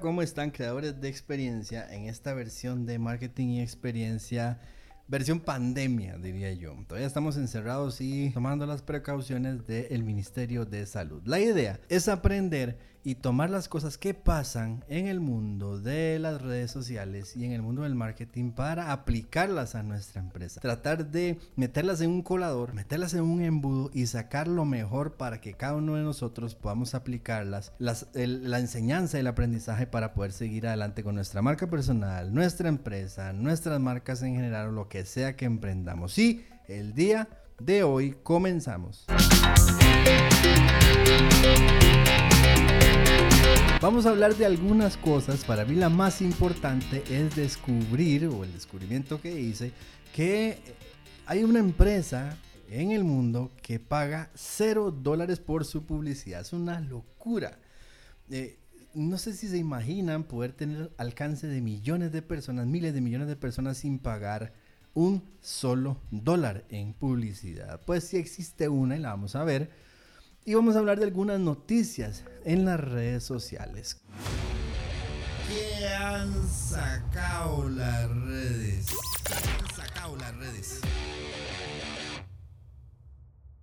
¿cómo 0.00 0.22
están 0.22 0.50
creadores 0.50 1.00
de 1.00 1.08
experiencia 1.08 1.86
en 1.92 2.06
esta 2.08 2.34
versión 2.34 2.86
de 2.86 2.98
marketing 2.98 3.48
y 3.48 3.60
experiencia? 3.62 4.60
Versión 5.06 5.40
pandemia, 5.40 6.16
diría 6.16 6.52
yo. 6.52 6.74
Todavía 6.86 7.06
estamos 7.06 7.36
encerrados 7.36 8.00
y 8.00 8.30
tomando 8.30 8.66
las 8.66 8.82
precauciones 8.82 9.66
del 9.66 10.02
Ministerio 10.02 10.64
de 10.64 10.86
Salud. 10.86 11.22
La 11.26 11.38
idea 11.38 11.78
es 11.88 12.08
aprender 12.08 12.78
y 13.04 13.16
tomar 13.16 13.50
las 13.50 13.68
cosas 13.68 13.98
que 13.98 14.14
pasan 14.14 14.82
en 14.88 15.06
el 15.06 15.20
mundo 15.20 15.78
de 15.78 16.18
las 16.18 16.40
redes 16.40 16.70
sociales 16.70 17.36
y 17.36 17.44
en 17.44 17.52
el 17.52 17.60
mundo 17.60 17.82
del 17.82 17.94
marketing 17.94 18.52
para 18.52 18.92
aplicarlas 18.92 19.74
a 19.74 19.82
nuestra 19.82 20.22
empresa. 20.22 20.60
Tratar 20.60 21.10
de 21.10 21.38
meterlas 21.54 22.00
en 22.00 22.10
un 22.10 22.22
colador, 22.22 22.72
meterlas 22.72 23.12
en 23.12 23.20
un 23.20 23.42
embudo 23.42 23.90
y 23.92 24.06
sacar 24.06 24.48
lo 24.48 24.64
mejor 24.64 25.16
para 25.16 25.40
que 25.40 25.52
cada 25.52 25.74
uno 25.74 25.96
de 25.96 26.02
nosotros 26.02 26.54
podamos 26.54 26.94
aplicarlas, 26.94 27.72
la 27.78 28.58
enseñanza 28.58 29.18
y 29.18 29.20
el 29.20 29.26
aprendizaje 29.26 29.86
para 29.86 30.14
poder 30.14 30.32
seguir 30.32 30.66
adelante 30.66 31.04
con 31.04 31.14
nuestra 31.14 31.42
marca 31.42 31.68
personal, 31.68 32.32
nuestra 32.32 32.68
empresa, 32.70 33.32
nuestras 33.34 33.78
marcas 33.80 34.22
en 34.22 34.34
general 34.34 34.68
o 34.68 34.72
lo 34.72 34.88
que 34.88 35.04
sea 35.04 35.36
que 35.36 35.44
emprendamos. 35.44 36.18
Y 36.18 36.44
el 36.68 36.94
día 36.94 37.28
de 37.60 37.82
hoy 37.82 38.16
comenzamos. 38.22 39.04
Vamos 43.84 44.06
a 44.06 44.10
hablar 44.12 44.34
de 44.34 44.46
algunas 44.46 44.96
cosas. 44.96 45.44
Para 45.44 45.66
mí 45.66 45.74
la 45.74 45.90
más 45.90 46.22
importante 46.22 47.04
es 47.10 47.36
descubrir, 47.36 48.24
o 48.28 48.42
el 48.42 48.50
descubrimiento 48.50 49.20
que 49.20 49.38
hice, 49.38 49.72
que 50.14 50.58
hay 51.26 51.44
una 51.44 51.58
empresa 51.58 52.38
en 52.70 52.92
el 52.92 53.04
mundo 53.04 53.52
que 53.60 53.78
paga 53.78 54.30
cero 54.34 54.90
dólares 54.90 55.38
por 55.38 55.66
su 55.66 55.84
publicidad. 55.84 56.40
Es 56.40 56.54
una 56.54 56.80
locura. 56.80 57.58
Eh, 58.30 58.58
no 58.94 59.18
sé 59.18 59.34
si 59.34 59.48
se 59.48 59.58
imaginan 59.58 60.24
poder 60.24 60.54
tener 60.54 60.90
alcance 60.96 61.46
de 61.46 61.60
millones 61.60 62.10
de 62.10 62.22
personas, 62.22 62.66
miles 62.66 62.94
de 62.94 63.02
millones 63.02 63.28
de 63.28 63.36
personas 63.36 63.76
sin 63.76 63.98
pagar 63.98 64.54
un 64.94 65.22
solo 65.42 65.98
dólar 66.10 66.64
en 66.70 66.94
publicidad. 66.94 67.82
Pues 67.84 68.04
si 68.04 68.16
existe 68.16 68.66
una 68.66 68.96
y 68.96 69.00
la 69.00 69.10
vamos 69.10 69.36
a 69.36 69.44
ver 69.44 69.83
y 70.44 70.54
vamos 70.54 70.76
a 70.76 70.80
hablar 70.80 70.98
de 70.98 71.04
algunas 71.04 71.40
noticias 71.40 72.24
en 72.44 72.64
las 72.64 72.78
redes 72.80 73.24
sociales. 73.24 74.02
¿Qué 75.48 75.86
han 75.88 76.46
sacado 76.48 77.68
las 77.68 78.08
redes? 78.10 78.86
¿Qué 79.26 79.34
han 79.34 79.74
sacado 79.74 80.16
las 80.16 80.36
redes? 80.36 80.80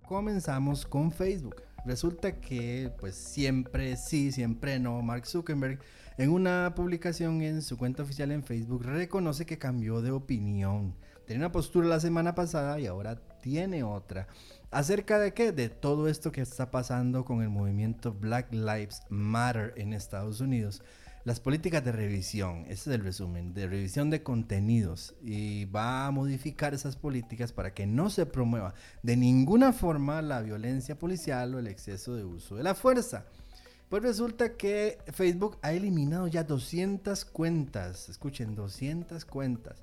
Comenzamos 0.06 0.84
con 0.84 1.12
Facebook. 1.12 1.62
Resulta 1.84 2.40
que, 2.40 2.92
pues 3.00 3.14
siempre 3.16 3.96
sí, 3.96 4.30
siempre 4.32 4.78
no, 4.78 5.02
Mark 5.02 5.26
Zuckerberg 5.26 5.80
en 6.18 6.30
una 6.30 6.74
publicación 6.76 7.42
en 7.42 7.62
su 7.62 7.78
cuenta 7.78 8.02
oficial 8.02 8.30
en 8.32 8.44
Facebook 8.44 8.84
reconoce 8.84 9.46
que 9.46 9.58
cambió 9.58 10.02
de 10.02 10.10
opinión. 10.10 10.94
Tenía 11.26 11.46
una 11.46 11.52
postura 11.52 11.88
la 11.88 12.00
semana 12.00 12.34
pasada 12.34 12.78
y 12.78 12.86
ahora 12.86 13.20
tiene 13.42 13.82
otra. 13.82 14.28
¿Acerca 14.70 15.18
de 15.18 15.34
qué? 15.34 15.52
De 15.52 15.68
todo 15.68 16.08
esto 16.08 16.32
que 16.32 16.40
está 16.40 16.70
pasando 16.70 17.26
con 17.26 17.42
el 17.42 17.50
movimiento 17.50 18.14
Black 18.14 18.50
Lives 18.52 19.02
Matter 19.10 19.74
en 19.76 19.92
Estados 19.92 20.40
Unidos. 20.40 20.82
Las 21.24 21.38
políticas 21.38 21.84
de 21.84 21.92
revisión, 21.92 22.64
ese 22.68 22.72
es 22.72 22.86
el 22.88 23.04
resumen, 23.04 23.52
de 23.54 23.68
revisión 23.68 24.10
de 24.10 24.22
contenidos 24.22 25.14
y 25.22 25.66
va 25.66 26.06
a 26.06 26.10
modificar 26.10 26.74
esas 26.74 26.96
políticas 26.96 27.52
para 27.52 27.74
que 27.74 27.86
no 27.86 28.10
se 28.10 28.26
promueva 28.26 28.74
de 29.02 29.16
ninguna 29.16 29.72
forma 29.72 30.20
la 30.22 30.40
violencia 30.40 30.98
policial 30.98 31.54
o 31.54 31.58
el 31.60 31.68
exceso 31.68 32.16
de 32.16 32.24
uso 32.24 32.56
de 32.56 32.64
la 32.64 32.74
fuerza. 32.74 33.26
Pues 33.88 34.02
resulta 34.02 34.56
que 34.56 34.98
Facebook 35.12 35.58
ha 35.62 35.72
eliminado 35.72 36.26
ya 36.26 36.42
200 36.42 37.24
cuentas, 37.26 38.08
escuchen, 38.08 38.56
200 38.56 39.24
cuentas. 39.26 39.76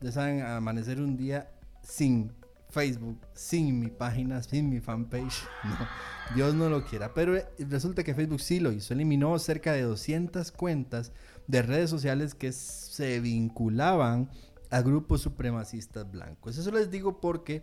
Ya 0.00 0.12
saben, 0.12 0.42
amanecer 0.42 1.00
un 1.00 1.16
día 1.16 1.50
sin 1.82 2.32
Facebook, 2.70 3.18
sin 3.34 3.80
mi 3.80 3.88
página, 3.88 4.42
sin 4.42 4.68
mi 4.68 4.80
fanpage. 4.80 5.42
No, 5.64 6.34
Dios 6.34 6.54
no 6.54 6.68
lo 6.68 6.84
quiera. 6.84 7.14
Pero 7.14 7.36
eh, 7.36 7.46
resulta 7.58 8.04
que 8.04 8.14
Facebook 8.14 8.40
sí 8.40 8.60
lo 8.60 8.72
hizo. 8.72 8.94
Eliminó 8.94 9.38
cerca 9.38 9.72
de 9.72 9.82
200 9.82 10.52
cuentas 10.52 11.12
de 11.46 11.62
redes 11.62 11.90
sociales 11.90 12.34
que 12.34 12.52
se 12.52 13.20
vinculaban 13.20 14.30
a 14.70 14.82
grupos 14.82 15.22
supremacistas 15.22 16.10
blancos. 16.10 16.58
Eso 16.58 16.70
les 16.70 16.90
digo 16.90 17.20
porque 17.20 17.62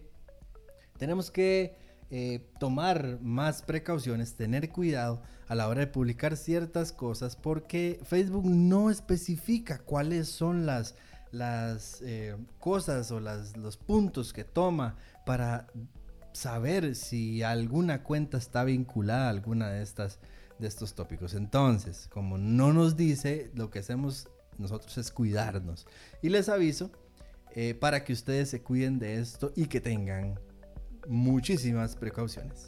tenemos 0.98 1.30
que 1.30 1.78
eh, 2.12 2.40
tomar 2.60 3.20
más 3.22 3.62
precauciones, 3.62 4.36
tener 4.36 4.70
cuidado 4.70 5.22
a 5.48 5.56
la 5.56 5.68
hora 5.68 5.82
de 5.82 5.88
publicar 5.88 6.38
ciertas 6.38 6.92
cosas 6.92 7.36
porque 7.36 8.00
Facebook 8.04 8.46
no 8.46 8.90
especifica 8.90 9.80
cuáles 9.80 10.28
son 10.28 10.66
las 10.66 10.96
las 11.36 12.02
eh, 12.02 12.36
cosas 12.60 13.12
o 13.12 13.20
los 13.20 13.78
puntos 13.78 14.34
que 14.34 14.44
toma 14.44 14.96
para 15.26 15.68
saber 16.34 16.96
si 16.96 17.44
alguna 17.44 18.04
cuenta 18.04 18.38
está 18.38 18.64
vinculada 18.64 19.28
a 19.28 19.30
alguna 19.30 19.70
de 19.70 19.84
estas 19.84 20.20
de 20.60 20.68
estos 20.68 20.96
tópicos. 20.96 21.34
Entonces, 21.34 22.08
como 22.12 22.38
no 22.38 22.74
nos 22.74 22.96
dice, 22.96 23.52
lo 23.56 23.70
que 23.70 23.80
hacemos 23.80 24.30
nosotros 24.58 24.98
es 24.98 25.12
cuidarnos. 25.12 25.86
Y 26.22 26.30
les 26.30 26.48
aviso 26.48 26.92
eh, 27.54 27.74
para 27.74 28.04
que 28.04 28.14
ustedes 28.14 28.50
se 28.50 28.62
cuiden 28.62 29.00
de 29.00 29.20
esto 29.20 29.52
y 29.56 29.66
que 29.66 29.82
tengan 29.82 30.40
muchísimas 31.08 31.96
precauciones. 31.96 32.66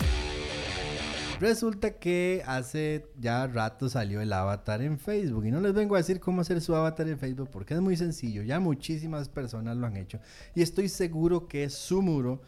Resulta 1.39 1.91
que 1.99 2.41
hace 2.47 3.05
ya 3.19 3.45
rato 3.45 3.89
salió 3.89 4.21
el 4.21 4.33
avatar 4.33 4.81
en 4.81 4.97
Facebook 4.97 5.45
y 5.45 5.51
no 5.51 5.61
les 5.61 5.73
vengo 5.73 5.93
a 5.95 5.99
decir 5.99 6.19
cómo 6.19 6.41
hacer 6.41 6.61
su 6.61 6.75
avatar 6.75 7.07
en 7.07 7.19
Facebook 7.19 7.49
porque 7.51 7.75
es 7.75 7.79
muy 7.79 7.95
sencillo, 7.95 8.41
ya 8.41 8.59
muchísimas 8.59 9.29
personas 9.29 9.77
lo 9.77 9.85
han 9.85 9.97
hecho 9.97 10.19
y 10.55 10.63
estoy 10.63 10.89
seguro 10.89 11.47
que 11.47 11.69
su 11.69 12.01
muro 12.01 12.41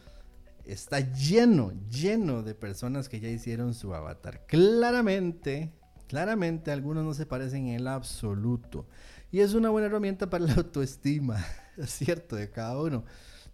está 0.65 0.99
lleno, 0.99 1.71
lleno 1.89 2.41
de 2.41 2.55
personas 2.55 3.09
que 3.09 3.19
ya 3.19 3.29
hicieron 3.29 3.73
su 3.73 3.93
avatar. 3.93 4.45
Claramente, 4.47 5.71
claramente 6.07 6.71
algunos 6.71 7.03
no 7.03 7.13
se 7.13 7.27
parecen 7.27 7.67
en 7.67 7.75
el 7.75 7.87
absoluto 7.87 8.87
y 9.31 9.41
es 9.41 9.53
una 9.53 9.69
buena 9.69 9.87
herramienta 9.87 10.31
para 10.31 10.45
la 10.45 10.53
autoestima, 10.53 11.45
es 11.77 11.91
cierto, 11.91 12.35
de 12.35 12.49
cada 12.49 12.79
uno 12.81 13.05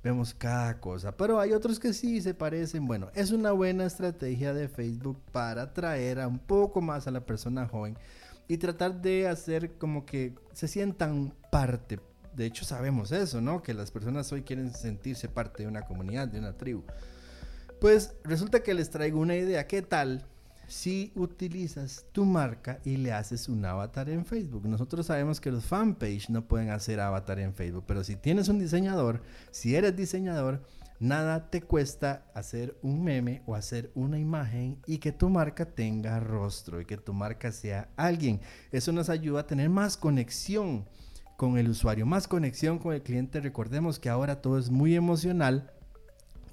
vemos 0.05 0.35
cada 0.35 0.79
cosa. 0.79 1.17
Pero 1.17 1.39
hay 1.39 1.51
otros 1.51 1.79
que 1.79 1.91
sí 1.91 2.21
se 2.21 2.35
parecen. 2.35 2.85
Bueno, 2.85 3.09
es 3.16 3.31
una 3.31 3.51
buena 3.53 3.85
estrategia 3.85 4.53
de 4.53 4.67
Facebook 4.67 5.19
para 5.31 5.63
atraer 5.63 6.19
a 6.19 6.27
un 6.27 6.38
poco 6.38 6.79
más 6.79 7.07
a 7.07 7.11
la 7.11 7.25
persona 7.25 7.67
joven 7.67 7.97
y 8.47 8.57
tratar 8.57 9.01
de 9.01 9.27
hacer 9.27 9.79
como 9.79 10.05
que 10.05 10.35
se 10.53 10.67
sientan 10.67 11.33
parte. 11.51 11.99
De 12.35 12.45
hecho, 12.45 12.65
sabemos 12.65 13.11
eso, 13.11 13.41
¿no? 13.41 13.63
Que 13.63 13.73
las 13.73 13.89
personas 13.89 14.31
hoy 14.31 14.44
quieren 14.44 14.71
sentirse 14.75 15.27
parte 15.27 15.63
de 15.63 15.69
una 15.69 15.81
comunidad, 15.81 16.27
de 16.27 16.38
una 16.38 16.53
tribu. 16.53 16.83
Pues 17.81 18.13
resulta 18.23 18.61
que 18.61 18.75
les 18.75 18.91
traigo 18.91 19.19
una 19.19 19.35
idea. 19.35 19.65
¿Qué 19.65 19.81
tal 19.81 20.23
si 20.67 21.11
utilizas 21.15 22.05
tu 22.11 22.25
marca 22.25 22.79
y 22.83 22.97
le 22.97 23.13
haces 23.13 23.49
un 23.49 23.63
avatar 23.65 24.09
en 24.09 24.25
Facebook. 24.25 24.67
Nosotros 24.67 25.05
sabemos 25.05 25.39
que 25.39 25.51
los 25.51 25.65
fanpage 25.65 26.29
no 26.29 26.47
pueden 26.47 26.69
hacer 26.69 26.99
avatar 26.99 27.39
en 27.39 27.53
Facebook, 27.53 27.85
pero 27.87 28.03
si 28.03 28.15
tienes 28.15 28.49
un 28.49 28.59
diseñador, 28.59 29.21
si 29.51 29.75
eres 29.75 29.95
diseñador, 29.95 30.61
nada 30.99 31.49
te 31.49 31.61
cuesta 31.61 32.25
hacer 32.33 32.77
un 32.81 33.03
meme 33.03 33.43
o 33.45 33.55
hacer 33.55 33.91
una 33.95 34.17
imagen 34.17 34.79
y 34.85 34.97
que 34.99 35.11
tu 35.11 35.29
marca 35.29 35.65
tenga 35.65 36.19
rostro 36.19 36.81
y 36.81 36.85
que 36.85 36.97
tu 36.97 37.13
marca 37.13 37.51
sea 37.51 37.89
alguien. 37.97 38.41
Eso 38.71 38.91
nos 38.91 39.09
ayuda 39.09 39.41
a 39.41 39.47
tener 39.47 39.69
más 39.69 39.97
conexión 39.97 40.85
con 41.37 41.57
el 41.57 41.69
usuario, 41.69 42.05
más 42.05 42.27
conexión 42.27 42.79
con 42.79 42.93
el 42.93 43.03
cliente. 43.03 43.41
Recordemos 43.41 43.99
que 43.99 44.09
ahora 44.09 44.41
todo 44.41 44.57
es 44.57 44.69
muy 44.69 44.95
emocional 44.95 45.71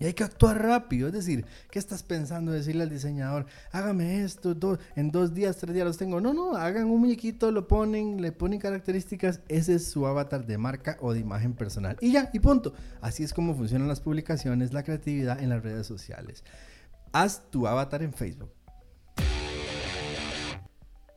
y 0.03 0.07
hay 0.07 0.15
que 0.15 0.25
actuar 0.25 0.61
rápido. 0.61 1.07
Es 1.07 1.15
decir, 1.15 1.47
¿qué 1.71 1.79
estás 1.79 2.03
pensando? 2.03 2.51
Decirle 2.51 2.83
al 2.83 2.91
diseñador, 2.91 3.47
hágame 3.71 4.25
esto, 4.25 4.57
en 4.97 5.13
dos 5.13 5.33
días, 5.33 5.59
tres 5.59 5.75
días 5.75 5.87
los 5.87 5.97
tengo. 5.97 6.21
No, 6.21 6.35
no, 6.35 6.57
hagan 6.57 6.91
un 6.91 7.01
muñequito, 7.01 7.53
lo 7.53 7.69
ponen, 7.69 8.21
le 8.21 8.33
ponen 8.33 8.59
características. 8.59 9.43
Ese 9.47 9.77
es 9.77 9.89
su 9.93 10.05
avatar 10.05 10.45
de 10.45 10.59
marca 10.59 10.97
o 11.01 11.13
de 11.13 11.21
imagen 11.21 11.53
personal. 11.53 11.97
Y 12.01 12.11
ya, 12.11 12.31
y 12.33 12.41
punto. 12.41 12.75
Así 13.01 13.23
es 13.23 13.33
como 13.33 13.55
funcionan 13.55 13.87
las 13.87 14.01
publicaciones, 14.01 14.73
la 14.73 14.83
creatividad 14.83 15.41
en 15.41 15.51
las 15.51 15.63
redes 15.63 15.87
sociales. 15.87 16.43
Haz 17.13 17.49
tu 17.49 17.69
avatar 17.69 18.03
en 18.03 18.13
Facebook. 18.13 18.51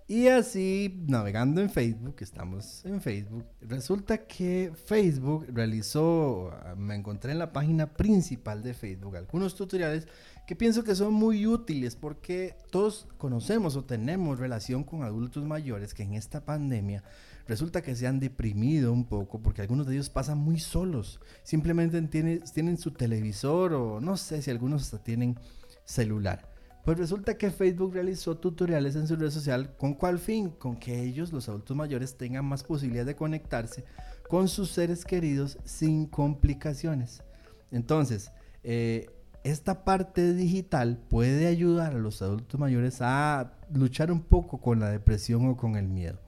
Y 0.08 0.28
así, 0.28 1.04
navegando 1.08 1.62
en 1.62 1.70
Facebook, 1.72 2.18
estamos 2.20 2.86
en 2.86 3.02
Facebook, 3.02 3.44
resulta 3.60 4.20
que 4.28 4.72
Facebook 4.86 5.48
realizó, 5.52 6.54
me 6.78 6.94
encontré 6.94 7.32
en 7.32 7.40
la 7.40 7.52
página 7.52 7.92
principal 7.92 8.62
de 8.62 8.76
Facebook 8.76 9.16
algunos 9.16 9.56
tutoriales 9.56 10.08
que 10.46 10.56
pienso 10.56 10.84
que 10.84 10.94
son 10.94 11.12
muy 11.12 11.48
útiles 11.48 11.96
porque 11.96 12.56
todos 12.70 13.08
conocemos 13.18 13.76
o 13.76 13.84
tenemos 13.84 14.38
relación 14.38 14.84
con 14.84 15.02
adultos 15.02 15.44
mayores 15.44 15.96
que 15.96 16.04
en 16.04 16.14
esta 16.14 16.46
pandemia 16.46 17.04
resulta 17.48 17.82
que 17.82 17.96
se 17.96 18.06
han 18.06 18.20
deprimido 18.20 18.94
un 18.94 19.06
poco 19.06 19.42
porque 19.42 19.64
algunos 19.64 19.88
de 19.88 19.96
ellos 19.96 20.12
pasan 20.12 20.38
muy 20.38 20.60
solos, 20.60 21.20
simplemente 21.42 22.00
tienen, 22.04 22.44
tienen 22.54 22.78
su 22.78 22.92
televisor 22.92 23.74
o 23.74 24.00
no 24.00 24.18
sé 24.18 24.44
si 24.44 24.52
algunos 24.52 24.84
hasta 24.84 25.04
tienen 25.04 25.40
celular 25.84 26.55
Pues 26.86 27.00
resulta 27.00 27.36
que 27.36 27.50
Facebook 27.50 27.96
realizó 27.96 28.38
tutoriales 28.38 28.96
en 28.96 29.08
su 29.08 29.16
red 29.16 29.32
social 29.32 29.76
con 29.76 29.96
cuál 29.96 30.20
fin? 30.20 30.52
Con 30.52 30.78
que 30.78 31.02
ellos, 31.02 31.34
los 31.34 31.50
adultos 31.50 31.76
mayores, 31.76 32.16
tengan 32.16 32.46
más 32.46 32.64
posibilidad 32.64 33.08
de 33.08 33.16
conectarse 33.16 33.84
con 34.30 34.48
sus 34.48 34.70
seres 34.70 35.04
queridos 35.04 35.58
sin 35.64 36.06
complicaciones. 36.06 37.24
Entonces, 37.72 38.32
eh, 38.64 39.10
esta 39.44 39.84
parte 39.84 40.36
digital 40.36 41.00
puede 41.10 41.48
ayudar 41.48 41.94
a 41.94 42.00
los 42.00 42.22
adultos 42.22 42.60
mayores 42.60 42.98
a 43.02 43.58
luchar 43.74 44.12
un 44.12 44.22
poco 44.22 44.62
con 44.62 44.80
la 44.80 44.92
depresión 44.92 45.48
o 45.50 45.58
con 45.58 45.78
el 45.78 45.88
miedo. 45.88 46.20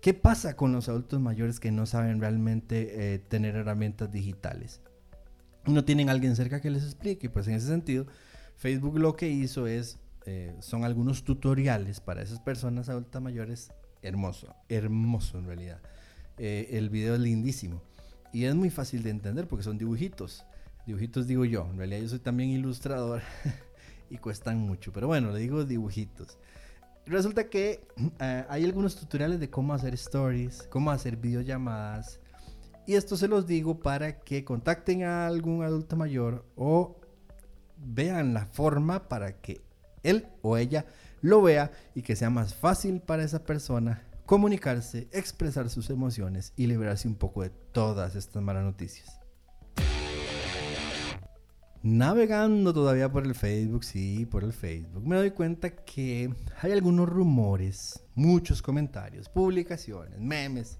¿Qué 0.00 0.12
pasa 0.12 0.56
con 0.56 0.72
los 0.72 0.88
adultos 0.88 1.20
mayores 1.20 1.60
que 1.60 1.70
no 1.70 1.86
saben 1.86 2.20
realmente 2.20 3.14
eh, 3.14 3.18
tener 3.20 3.54
herramientas 3.54 4.10
digitales? 4.10 4.80
No 5.66 5.84
tienen 5.84 6.10
alguien 6.10 6.34
cerca 6.34 6.60
que 6.60 6.70
les 6.70 6.82
explique. 6.82 7.30
Pues 7.30 7.46
en 7.46 7.54
ese 7.54 7.68
sentido, 7.68 8.06
Facebook 8.58 8.98
lo 8.98 9.14
que 9.14 9.28
hizo 9.28 9.68
es, 9.68 10.00
eh, 10.26 10.52
son 10.58 10.84
algunos 10.84 11.22
tutoriales 11.22 12.00
para 12.00 12.22
esas 12.22 12.40
personas 12.40 12.88
adultas 12.88 13.22
mayores. 13.22 13.72
Hermoso, 14.02 14.54
hermoso 14.68 15.38
en 15.38 15.46
realidad. 15.46 15.80
Eh, 16.38 16.70
el 16.72 16.90
video 16.90 17.14
es 17.14 17.20
lindísimo. 17.20 17.82
Y 18.32 18.44
es 18.44 18.54
muy 18.56 18.70
fácil 18.70 19.04
de 19.04 19.10
entender 19.10 19.46
porque 19.46 19.62
son 19.62 19.78
dibujitos. 19.78 20.44
Dibujitos 20.86 21.28
digo 21.28 21.44
yo. 21.44 21.68
En 21.70 21.78
realidad 21.78 22.00
yo 22.00 22.08
soy 22.08 22.18
también 22.18 22.50
ilustrador 22.50 23.22
y 24.10 24.18
cuestan 24.18 24.58
mucho. 24.58 24.92
Pero 24.92 25.06
bueno, 25.06 25.30
le 25.30 25.38
digo 25.38 25.64
dibujitos. 25.64 26.36
Resulta 27.06 27.48
que 27.48 27.86
eh, 28.20 28.44
hay 28.48 28.64
algunos 28.64 28.96
tutoriales 28.96 29.38
de 29.38 29.50
cómo 29.50 29.72
hacer 29.72 29.94
stories, 29.94 30.64
cómo 30.68 30.90
hacer 30.90 31.16
videollamadas. 31.16 32.18
Y 32.88 32.94
esto 32.94 33.16
se 33.16 33.28
los 33.28 33.46
digo 33.46 33.78
para 33.78 34.18
que 34.18 34.44
contacten 34.44 35.04
a 35.04 35.28
algún 35.28 35.62
adulto 35.62 35.94
mayor 35.94 36.44
o 36.56 36.96
vean 37.78 38.34
la 38.34 38.46
forma 38.46 39.08
para 39.08 39.40
que 39.40 39.60
él 40.02 40.26
o 40.42 40.56
ella 40.56 40.86
lo 41.20 41.42
vea 41.42 41.70
y 41.94 42.02
que 42.02 42.16
sea 42.16 42.30
más 42.30 42.54
fácil 42.54 43.00
para 43.00 43.24
esa 43.24 43.44
persona 43.44 44.02
comunicarse, 44.26 45.08
expresar 45.12 45.70
sus 45.70 45.90
emociones 45.90 46.52
y 46.56 46.66
liberarse 46.66 47.08
un 47.08 47.14
poco 47.14 47.42
de 47.42 47.50
todas 47.50 48.14
estas 48.14 48.42
malas 48.42 48.64
noticias. 48.64 49.18
Navegando 51.82 52.74
todavía 52.74 53.10
por 53.10 53.24
el 53.24 53.34
Facebook, 53.34 53.84
sí, 53.84 54.26
por 54.26 54.42
el 54.42 54.52
Facebook, 54.52 55.06
me 55.06 55.16
doy 55.16 55.30
cuenta 55.30 55.70
que 55.70 56.28
hay 56.60 56.72
algunos 56.72 57.08
rumores, 57.08 58.04
muchos 58.14 58.60
comentarios, 58.60 59.28
publicaciones, 59.28 60.18
memes, 60.18 60.78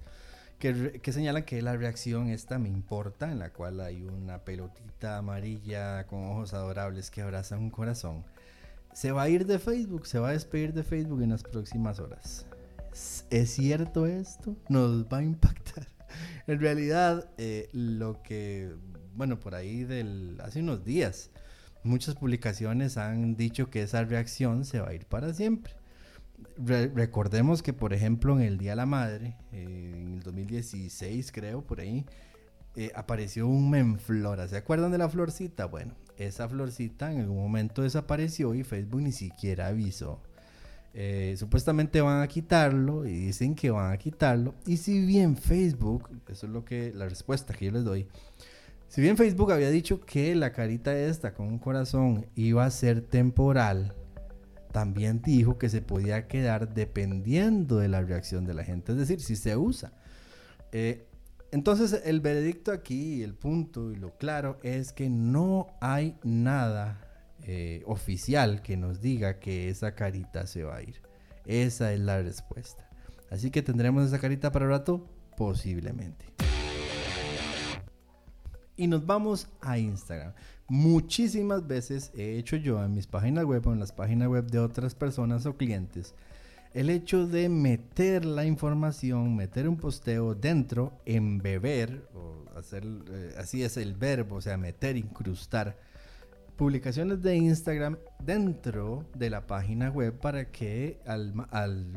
que, 0.59 1.01
que, 1.01 1.13
señalan 1.13 1.45
que 1.45 1.63
la 1.63 1.77
reacción 1.77 2.29
esta 2.29 2.59
me 2.59 2.69
importa, 2.69 3.31
en 3.31 3.39
la 3.39 3.53
cual 3.53 3.81
hay 3.81 4.03
una 4.03 4.45
pelotita 4.45 5.19
amarilla 5.19 6.07
con 6.07 6.25
ojos 6.25 6.55
adorables 6.55 7.11
que 7.11 7.23
abraza 7.23 7.57
un 7.57 7.71
corazón. 7.71 8.25
Se 8.93 9.13
va 9.13 9.23
a 9.23 9.29
ir 9.29 9.47
de 9.47 9.59
Facebook, 9.59 10.07
se 10.07 10.19
va 10.19 10.31
a 10.31 10.33
despedir 10.33 10.73
de 10.73 10.83
Facebook 10.83 11.23
en 11.23 11.31
las 11.31 11.43
próximas 11.43 12.01
horas. 12.01 12.47
¿Es 13.31 13.51
cierto 13.51 14.07
esto? 14.07 14.57
¿Nos 14.69 15.05
va 15.05 15.19
a 15.19 15.23
impactar? 15.23 15.89
En 16.47 16.59
realidad, 16.59 17.29
eh, 17.37 17.69
lo 17.75 18.23
que 18.23 18.73
bueno, 19.19 19.41
por 19.41 19.57
ahí 19.57 19.83
del, 19.83 20.39
hace 20.41 20.61
unos 20.61 20.85
días, 20.85 21.31
muchas 21.83 22.15
publicaciones 22.15 22.97
han 22.97 23.35
dicho 23.35 23.69
que 23.69 23.83
esa 23.83 24.05
reacción 24.05 24.65
se 24.65 24.79
va 24.79 24.91
a 24.91 24.95
ir 24.95 25.07
para 25.07 25.35
siempre. 25.35 25.73
Recordemos 26.57 27.63
que, 27.63 27.73
por 27.73 27.93
ejemplo, 27.93 28.39
en 28.39 28.47
el 28.47 28.59
Día 28.59 28.71
de 28.71 28.77
la 28.77 28.87
Madre, 28.87 29.37
eh, 29.53 29.93
en 29.95 30.15
el 30.15 30.23
2016 30.23 31.33
creo, 31.33 31.63
por 31.63 31.81
ahí, 31.81 32.05
eh, 32.77 32.93
apareció 32.95 33.49
un 33.49 33.71
menflora. 33.71 34.47
¿Se 34.49 34.57
acuerdan 34.57 34.93
de 34.93 34.99
la 34.99 35.09
florcita? 35.09 35.67
Bueno, 35.67 35.95
esa 36.17 36.49
florcita 36.49 37.13
en 37.13 37.21
algún 37.21 37.39
momento 37.39 37.83
desapareció 37.83 38.55
y 38.55 38.65
Facebook 38.65 39.03
ni 39.03 39.13
siquiera 39.13 39.69
avisó. 39.69 40.21
Eh, 40.95 41.35
supuestamente 41.39 42.01
van 42.01 42.23
a 42.23 42.29
quitarlo 42.29 43.07
y 43.07 43.13
dicen 43.13 43.55
que 43.55 43.71
van 43.71 43.93
a 43.93 43.99
quitarlo. 43.99 44.55
Y 44.67 44.79
si 44.79 45.05
bien 45.05 45.37
Facebook, 45.37 46.09
eso 46.29 46.47
es 46.47 46.53
lo 46.53 46.65
que 46.65 46.93
la 46.95 47.09
respuesta 47.09 47.55
que 47.55 47.67
yo 47.67 47.73
les 47.73 47.85
doy, 47.85 48.09
si 48.89 49.03
bien 49.03 49.17
Facebook 49.17 49.53
había 49.53 49.71
dicho 49.71 50.01
que 50.01 50.35
la 50.35 50.53
carita 50.53 50.97
esta 50.97 51.35
con 51.35 51.47
un 51.47 51.59
corazón 51.59 52.27
iba 52.35 52.65
a 52.65 52.71
ser 52.71 53.03
temporal, 53.03 53.95
también 54.79 55.23
dijo 55.23 55.59
que 55.59 55.69
se 55.69 55.83
podía 55.83 56.29
quedar 56.29 56.73
dependiendo 56.73 57.79
de 57.79 57.89
la 57.89 58.01
reacción 58.01 58.45
de 58.45 58.55
la 58.55 58.63
gente, 58.63 58.93
es 58.93 58.99
decir, 58.99 59.21
si 59.21 59.35
se 59.35 59.57
usa. 59.57 59.93
Eh, 60.71 61.09
entonces 61.51 62.01
el 62.05 62.21
veredicto 62.21 62.71
aquí, 62.71 63.25
el 63.25 63.35
punto 63.35 63.91
y 63.91 63.97
lo 63.97 64.17
claro 64.19 64.61
es 64.63 64.93
que 64.93 65.11
no 65.11 65.67
hay 65.81 66.17
nada 66.23 67.01
eh, 67.43 67.83
oficial 67.87 68.63
que 68.63 68.77
nos 68.77 69.01
diga 69.01 69.41
que 69.41 69.69
esa 69.69 69.97
carita 69.97 70.47
se 70.47 70.63
va 70.63 70.77
a 70.77 70.83
ir. 70.83 71.03
Esa 71.45 71.93
es 71.93 71.99
la 71.99 72.23
respuesta. 72.23 72.89
Así 73.33 73.51
que 73.51 73.63
tendremos 73.63 74.07
esa 74.07 74.21
carita 74.21 74.53
para 74.53 74.69
rato, 74.69 75.09
posiblemente 75.37 76.25
y 78.79 78.87
nos 78.87 79.05
vamos 79.05 79.49
a 79.61 79.77
Instagram. 79.77 80.33
Muchísimas 80.69 81.67
veces 81.67 82.11
he 82.15 82.37
hecho 82.37 82.57
yo 82.57 82.85
en 82.85 82.95
mis 82.95 83.07
páginas 83.07 83.45
web 83.45 83.67
o 83.67 83.73
en 83.73 83.81
las 83.81 83.93
páginas 83.93 84.29
web 84.29 84.47
de 84.51 84.59
otras 84.59 84.95
personas 84.95 85.47
o 85.47 85.57
clientes 85.57 86.15
el 86.75 86.91
hecho 86.91 87.27
de 87.27 87.49
meter 87.49 88.25
la 88.25 88.45
información, 88.45 89.35
meter 89.35 89.69
un 89.69 89.77
posteo 89.77 90.35
dentro, 90.35 90.93
embeber, 91.07 92.09
o 92.15 92.45
hacer, 92.57 92.85
eh, 93.11 93.35
así 93.39 93.63
es 93.63 93.77
el 93.77 93.95
verbo, 93.95 94.37
o 94.37 94.41
sea, 94.41 94.57
meter, 94.57 94.97
incrustar 94.97 95.77
publicaciones 96.57 97.23
de 97.23 97.37
Instagram 97.37 97.99
dentro 98.19 99.09
de 99.15 99.31
la 99.31 99.47
página 99.47 99.91
web 99.91 100.19
para 100.19 100.51
que 100.51 101.01
al, 101.07 101.35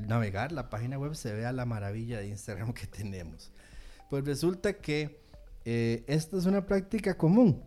navegar 0.07 0.51
la 0.51 0.69
página 0.69 0.99
web 0.99 1.15
se 1.15 1.33
vea 1.33 1.51
la 1.51 1.65
maravilla 1.65 2.19
de 2.19 2.27
Instagram 2.27 2.73
que 2.73 2.87
tenemos. 2.87 3.51
Pues 4.09 4.23
resulta 4.25 4.73
que 4.73 5.19
eh, 5.65 6.03
esta 6.07 6.37
es 6.37 6.45
una 6.45 6.65
práctica 6.65 7.17
común. 7.17 7.61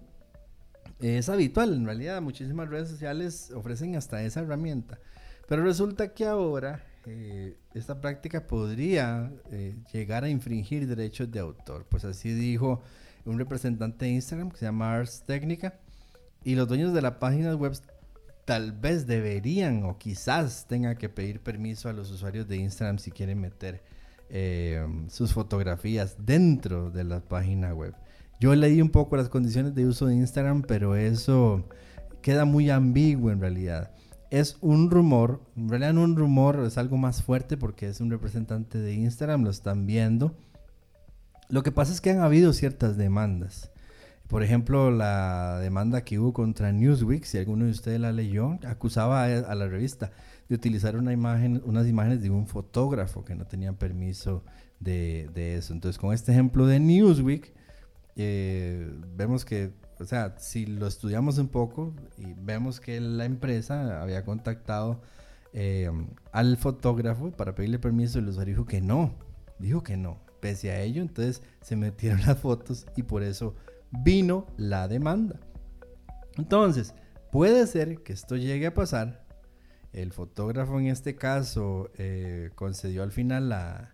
Es 1.05 1.29
habitual, 1.29 1.75
en 1.75 1.85
realidad 1.85 2.23
muchísimas 2.23 2.71
redes 2.71 2.89
sociales 2.89 3.51
ofrecen 3.55 3.95
hasta 3.95 4.23
esa 4.23 4.41
herramienta. 4.41 4.99
Pero 5.47 5.63
resulta 5.63 6.15
que 6.15 6.25
ahora 6.25 6.83
eh, 7.05 7.59
esta 7.75 8.01
práctica 8.01 8.47
podría 8.47 9.31
eh, 9.51 9.77
llegar 9.93 10.25
a 10.25 10.31
infringir 10.31 10.87
derechos 10.87 11.31
de 11.31 11.41
autor. 11.41 11.85
Pues 11.91 12.07
así 12.07 12.33
dijo 12.33 12.81
un 13.27 13.39
representante 13.39 14.07
de 14.07 14.13
Instagram 14.13 14.51
que 14.51 14.57
se 14.57 14.65
llama 14.65 14.95
Ars 14.95 15.25
Técnica. 15.27 15.79
Y 16.43 16.55
los 16.55 16.69
dueños 16.69 16.95
de 16.95 17.03
la 17.03 17.19
página 17.19 17.55
web 17.55 17.75
tal 18.47 18.73
vez 18.73 19.07
deberían 19.07 19.85
o 19.85 19.99
quizás 19.99 20.67
tengan 20.67 20.97
que 20.97 21.11
pedir 21.11 21.41
permiso 21.41 21.91
a 21.91 21.93
los 21.93 22.11
usuarios 22.11 22.49
de 22.49 22.57
Instagram 22.57 22.97
si 22.97 23.11
quieren 23.11 23.43
meter 23.43 23.83
eh, 24.31 24.87
sus 25.11 25.35
fotografías 25.35 26.17
dentro 26.19 26.91
de 26.91 27.05
la 27.05 27.21
página 27.21 27.75
web. 27.75 27.95
Yo 28.41 28.55
leí 28.55 28.81
un 28.81 28.91
poco 28.91 29.17
las 29.17 29.29
condiciones 29.29 29.75
de 29.75 29.87
uso 29.87 30.07
de 30.07 30.17
Instagram, 30.17 30.63
pero 30.63 30.97
eso 30.97 31.69
queda 32.23 32.45
muy 32.45 32.71
ambiguo 32.71 33.31
en 33.31 33.41
realidad. 33.41 33.93
Es 34.31 34.57
un 34.61 34.91
rumor, 34.91 35.41
en 35.57 35.69
realidad 35.69 35.93
no 35.93 36.03
un 36.03 36.17
rumor, 36.17 36.65
es 36.67 36.79
algo 36.79 36.97
más 36.97 37.23
fuerte 37.23 37.57
porque 37.57 37.89
es 37.89 38.01
un 38.01 38.11
representante 38.11 38.79
de 38.79 38.95
Instagram, 38.95 39.45
lo 39.45 39.51
están 39.51 39.87
viendo. 39.87 40.37
Lo 41.49 41.63
que 41.63 41.73
pasa 41.73 41.93
es 41.93 42.01
que 42.01 42.11
han 42.11 42.21
habido 42.21 42.53
ciertas 42.53 42.97
demandas. 42.97 43.71
Por 44.29 44.43
ejemplo, 44.43 44.91
la 44.91 45.59
demanda 45.61 46.03
que 46.03 46.19
hubo 46.19 46.33
contra 46.33 46.73
Newsweek, 46.73 47.25
si 47.25 47.39
alguno 47.39 47.67
de 47.67 47.71
ustedes 47.71 48.01
la 48.01 48.11
leyó, 48.11 48.59
acusaba 48.67 49.25
a 49.25 49.55
la 49.55 49.69
revista 49.69 50.13
de 50.49 50.55
utilizar 50.55 50.97
una 50.97 51.13
imagen, 51.13 51.63
unas 51.65 51.87
imágenes 51.87 52.23
de 52.23 52.31
un 52.31 52.47
fotógrafo 52.47 53.25
que 53.25 53.35
no 53.35 53.47
tenía 53.47 53.75
permiso 53.75 54.43
de, 54.81 55.57
eso. 55.57 55.73
Entonces, 55.73 55.99
con 55.99 56.15
este 56.15 56.33
ejemplo 56.33 56.67
de 56.67 56.81
Newsweek, 56.81 57.53
eh, 58.17 58.91
vemos 59.17 59.45
que, 59.45 59.73
o 59.99 60.05
sea, 60.05 60.35
si 60.39 60.67
lo 60.67 60.87
estudiamos 60.87 61.39
un 61.39 61.49
poco 61.49 61.95
y 62.19 62.35
vemos 62.35 62.81
que 62.81 63.01
la 63.01 63.25
empresa 63.25 64.03
había 64.03 64.25
contactado 64.25 65.01
eh, 65.53 65.91
al 66.33 66.57
fotógrafo 66.57 67.31
para 67.31 67.55
pedirle 67.55 67.79
permiso, 67.79 68.19
el 68.19 68.29
usuario 68.29 68.55
dijo 68.55 68.67
que 68.67 68.81
no, 68.81 69.15
dijo 69.59 69.83
que 69.83 69.97
no. 69.97 70.23
Pese 70.41 70.71
a 70.71 70.81
ello, 70.83 71.01
entonces 71.01 71.43
se 71.63 71.75
metieron 71.75 72.21
las 72.27 72.39
fotos 72.39 72.87
y 72.97 73.03
por 73.03 73.23
eso 73.23 73.55
vino 73.91 74.47
la 74.57 74.89
demanda. 74.89 75.41
Entonces, 76.37 76.95
puede 77.33 77.67
ser 77.67 78.03
que 78.03 78.13
esto 78.13 78.37
llegue 78.37 78.67
a 78.67 78.75
pasar 78.75 79.25
el 79.95 80.13
fotógrafo 80.13 80.81
en 80.81 80.89
este 80.89 81.15
caso 81.15 81.91
eh, 81.97 82.51
concedió 82.57 83.05
al 83.05 83.13
final 83.13 83.94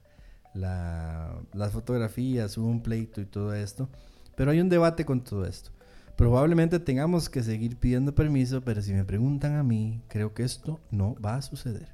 la, 0.54 1.35
las 1.52 1.73
fotografías, 1.73 2.57
hubo 2.59 2.69
un 2.69 2.83
pleito 2.83 3.21
y 3.21 3.26
todo 3.26 3.54
esto. 3.54 3.88
Pero 4.37 4.50
hay 4.50 4.61
un 4.61 4.69
debate 4.69 5.04
con 5.04 5.23
todo 5.23 5.45
esto. 5.45 5.71
Probablemente 6.16 6.78
tengamos 6.78 7.28
que 7.28 7.42
seguir 7.42 7.76
pidiendo 7.76 8.14
permiso, 8.14 8.61
pero 8.61 8.83
si 8.83 8.92
me 8.92 9.04
preguntan 9.04 9.57
a 9.57 9.62
mí, 9.62 10.02
creo 10.09 10.35
que 10.35 10.42
esto 10.42 10.80
no 10.90 11.14
va 11.14 11.37
a 11.37 11.42
suceder. 11.42 11.88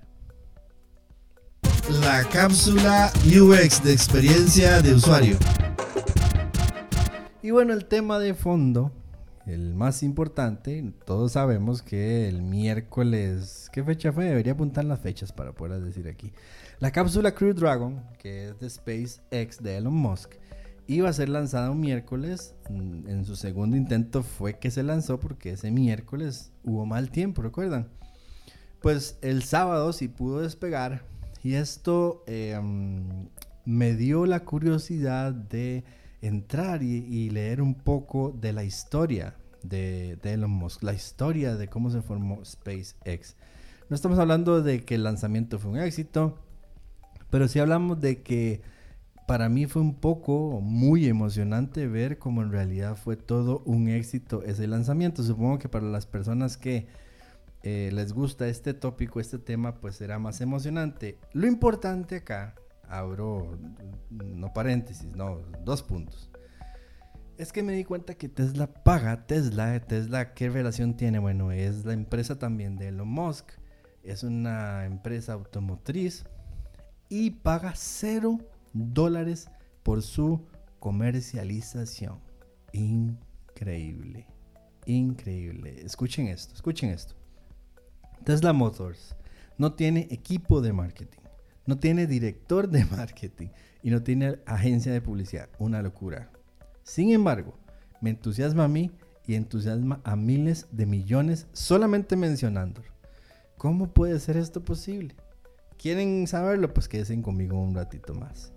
La 2.00 2.24
cápsula 2.24 3.12
UX 3.24 3.84
de 3.84 3.92
experiencia 3.92 4.82
de 4.82 4.94
usuario. 4.94 5.38
Y 7.42 7.52
bueno, 7.52 7.72
el 7.72 7.84
tema 7.84 8.18
de 8.18 8.34
fondo 8.34 8.90
el 9.46 9.74
más 9.74 10.02
importante, 10.02 10.92
todos 11.04 11.32
sabemos 11.32 11.80
que 11.80 12.28
el 12.28 12.42
miércoles, 12.42 13.70
¿qué 13.72 13.84
fecha 13.84 14.12
fue? 14.12 14.24
Debería 14.24 14.54
apuntar 14.54 14.84
las 14.84 15.00
fechas 15.00 15.32
para 15.32 15.52
poder 15.52 15.80
decir 15.82 16.08
aquí. 16.08 16.32
La 16.80 16.90
cápsula 16.90 17.32
Crew 17.32 17.54
Dragon, 17.54 18.02
que 18.18 18.48
es 18.48 18.58
de 18.58 18.68
SpaceX 18.68 19.62
de 19.62 19.76
Elon 19.76 19.94
Musk, 19.94 20.34
iba 20.88 21.08
a 21.08 21.12
ser 21.12 21.28
lanzada 21.28 21.70
un 21.70 21.80
miércoles. 21.80 22.54
Mm, 22.70 23.08
en 23.08 23.24
su 23.24 23.36
segundo 23.36 23.76
intento 23.76 24.22
fue 24.22 24.58
que 24.58 24.70
se 24.70 24.82
lanzó 24.82 25.20
porque 25.20 25.52
ese 25.52 25.70
miércoles 25.70 26.52
hubo 26.64 26.84
mal 26.84 27.10
tiempo, 27.10 27.42
¿recuerdan? 27.42 27.88
Pues 28.80 29.18
el 29.22 29.42
sábado 29.42 29.92
sí 29.92 30.08
pudo 30.08 30.40
despegar 30.40 31.02
y 31.42 31.54
esto 31.54 32.24
em, 32.26 33.28
me 33.64 33.94
dio 33.94 34.26
la 34.26 34.40
curiosidad 34.40 35.32
de 35.32 35.84
entrar 36.26 36.82
y, 36.82 37.30
leer 37.30 37.60
un 37.60 37.74
poco 37.74 38.30
de 38.38 38.52
la 38.52 38.64
historia 38.64 39.34
de, 39.62 40.18
Elon 40.22 40.50
Musk, 40.50 40.82
la 40.82 40.92
historia 40.92 41.56
de 41.56 41.68
cómo 41.68 41.90
se 41.90 42.02
formó 42.02 42.44
SpaceX. 42.44 43.36
No 43.88 43.94
estamos 43.94 44.18
hablando 44.18 44.62
de 44.62 44.84
que 44.84 44.96
el 44.96 45.04
lanzamiento 45.04 45.58
fue 45.58 45.72
un 45.72 45.78
éxito, 45.78 46.38
pero 47.30 47.48
sí 47.48 47.58
hablamos 47.58 48.00
de 48.00 48.22
que 48.22 48.62
para 49.26 49.48
mí 49.48 49.66
fue 49.66 49.82
un 49.82 49.94
poco 49.94 50.60
muy 50.60 51.06
emocionante 51.06 51.86
ver 51.86 52.18
cómo 52.18 52.42
en 52.42 52.52
realidad 52.52 52.96
fue 52.96 53.16
todo 53.16 53.62
un 53.64 53.88
éxito 53.88 54.42
ese 54.44 54.66
lanzamiento. 54.66 55.22
Supongo 55.22 55.58
que 55.58 55.68
para 55.68 55.86
las 55.86 56.06
personas 56.06 56.56
que 56.56 56.86
eh, 57.62 57.90
les 57.92 58.12
gusta 58.12 58.46
este 58.46 58.74
tópico, 58.74 59.18
este 59.18 59.38
tema, 59.38 59.80
pues 59.80 59.96
será 59.96 60.18
más 60.20 60.40
emocionante. 60.40 61.18
Lo 61.32 61.48
importante 61.48 62.16
acá 62.16 62.54
abro, 62.88 63.58
no 64.10 64.52
paréntesis, 64.52 65.14
no, 65.14 65.40
dos 65.64 65.82
puntos. 65.82 66.30
Es 67.36 67.52
que 67.52 67.62
me 67.62 67.74
di 67.74 67.84
cuenta 67.84 68.14
que 68.14 68.28
Tesla 68.28 68.66
paga, 68.66 69.26
Tesla, 69.26 69.78
Tesla, 69.80 70.32
¿qué 70.32 70.48
relación 70.48 70.96
tiene? 70.96 71.18
Bueno, 71.18 71.52
es 71.52 71.84
la 71.84 71.92
empresa 71.92 72.38
también 72.38 72.76
de 72.76 72.88
Elon 72.88 73.08
Musk, 73.08 73.50
es 74.02 74.22
una 74.22 74.86
empresa 74.86 75.34
automotriz 75.34 76.24
y 77.08 77.30
paga 77.30 77.72
cero 77.74 78.38
dólares 78.72 79.50
por 79.82 80.02
su 80.02 80.46
comercialización. 80.78 82.20
Increíble, 82.72 84.26
increíble. 84.86 85.82
Escuchen 85.84 86.28
esto, 86.28 86.54
escuchen 86.54 86.90
esto. 86.90 87.14
Tesla 88.24 88.52
Motors 88.52 89.14
no 89.58 89.74
tiene 89.74 90.08
equipo 90.10 90.60
de 90.60 90.72
marketing 90.72 91.25
no 91.66 91.78
tiene 91.78 92.06
director 92.06 92.68
de 92.68 92.84
marketing 92.90 93.48
y 93.82 93.90
no 93.90 94.02
tiene 94.02 94.38
agencia 94.46 94.92
de 94.92 95.00
publicidad. 95.00 95.48
Una 95.58 95.82
locura. 95.82 96.30
Sin 96.82 97.10
embargo, 97.10 97.58
me 98.00 98.10
entusiasma 98.10 98.64
a 98.64 98.68
mí 98.68 98.92
y 99.26 99.34
entusiasma 99.34 100.00
a 100.04 100.16
miles 100.16 100.68
de 100.70 100.86
millones 100.86 101.46
solamente 101.52 102.16
mencionándolo. 102.16 102.88
¿Cómo 103.56 103.92
puede 103.92 104.20
ser 104.20 104.36
esto 104.36 104.62
posible? 104.62 105.14
¿Quieren 105.78 106.26
saberlo? 106.26 106.72
Pues 106.72 106.88
quédense 106.88 107.20
conmigo 107.22 107.60
un 107.60 107.74
ratito 107.74 108.14
más. 108.14 108.52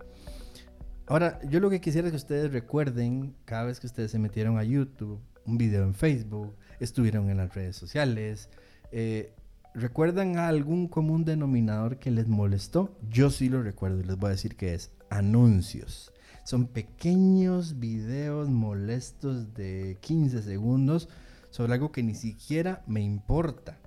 Ahora, 1.08 1.40
yo 1.50 1.60
lo 1.60 1.70
que 1.70 1.82
quisiera 1.82 2.08
es 2.08 2.12
que 2.12 2.18
ustedes 2.18 2.52
recuerden 2.52 3.36
cada 3.46 3.64
vez 3.64 3.80
que 3.80 3.88
ustedes 3.88 4.12
se 4.12 4.20
metieron 4.20 4.60
a 4.60 4.64
YouTube, 4.64 5.20
un 5.46 5.58
video 5.58 5.84
en 5.84 5.96
Facebook, 5.96 6.56
estuvieron 6.80 7.30
en 7.30 7.38
las 7.38 7.54
redes 7.56 7.76
sociales, 7.76 8.50
eh, 8.92 9.34
¿Recuerdan 9.76 10.38
algún 10.38 10.88
común 10.88 11.26
denominador 11.26 12.00
que 12.00 12.10
les 12.10 12.28
molestó? 12.28 12.98
Yo 13.10 13.30
sí 13.30 13.50
lo 13.50 13.62
recuerdo 13.62 14.00
y 14.00 14.04
les 14.04 14.18
voy 14.18 14.30
a 14.30 14.32
decir 14.32 14.56
que 14.56 14.74
es 14.74 14.92
anuncios. 15.10 16.12
Son 16.44 16.66
pequeños 16.66 17.80
videos 17.80 18.50
molestos 18.50 19.54
de 19.54 19.98
15 20.02 20.42
segundos 20.42 21.08
sobre 21.52 21.74
algo 21.74 21.92
que 21.92 22.02
ni 22.02 22.16
siquiera 22.16 22.84
me 22.88 23.02
importa. 23.02 23.78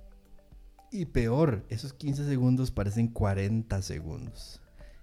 Y 0.89 1.05
peor, 1.05 1.65
esos 1.69 1.91
15 1.91 2.25
segundos 2.25 2.71
parecen 2.71 3.09
40 3.09 3.81
segundos. 3.81 4.61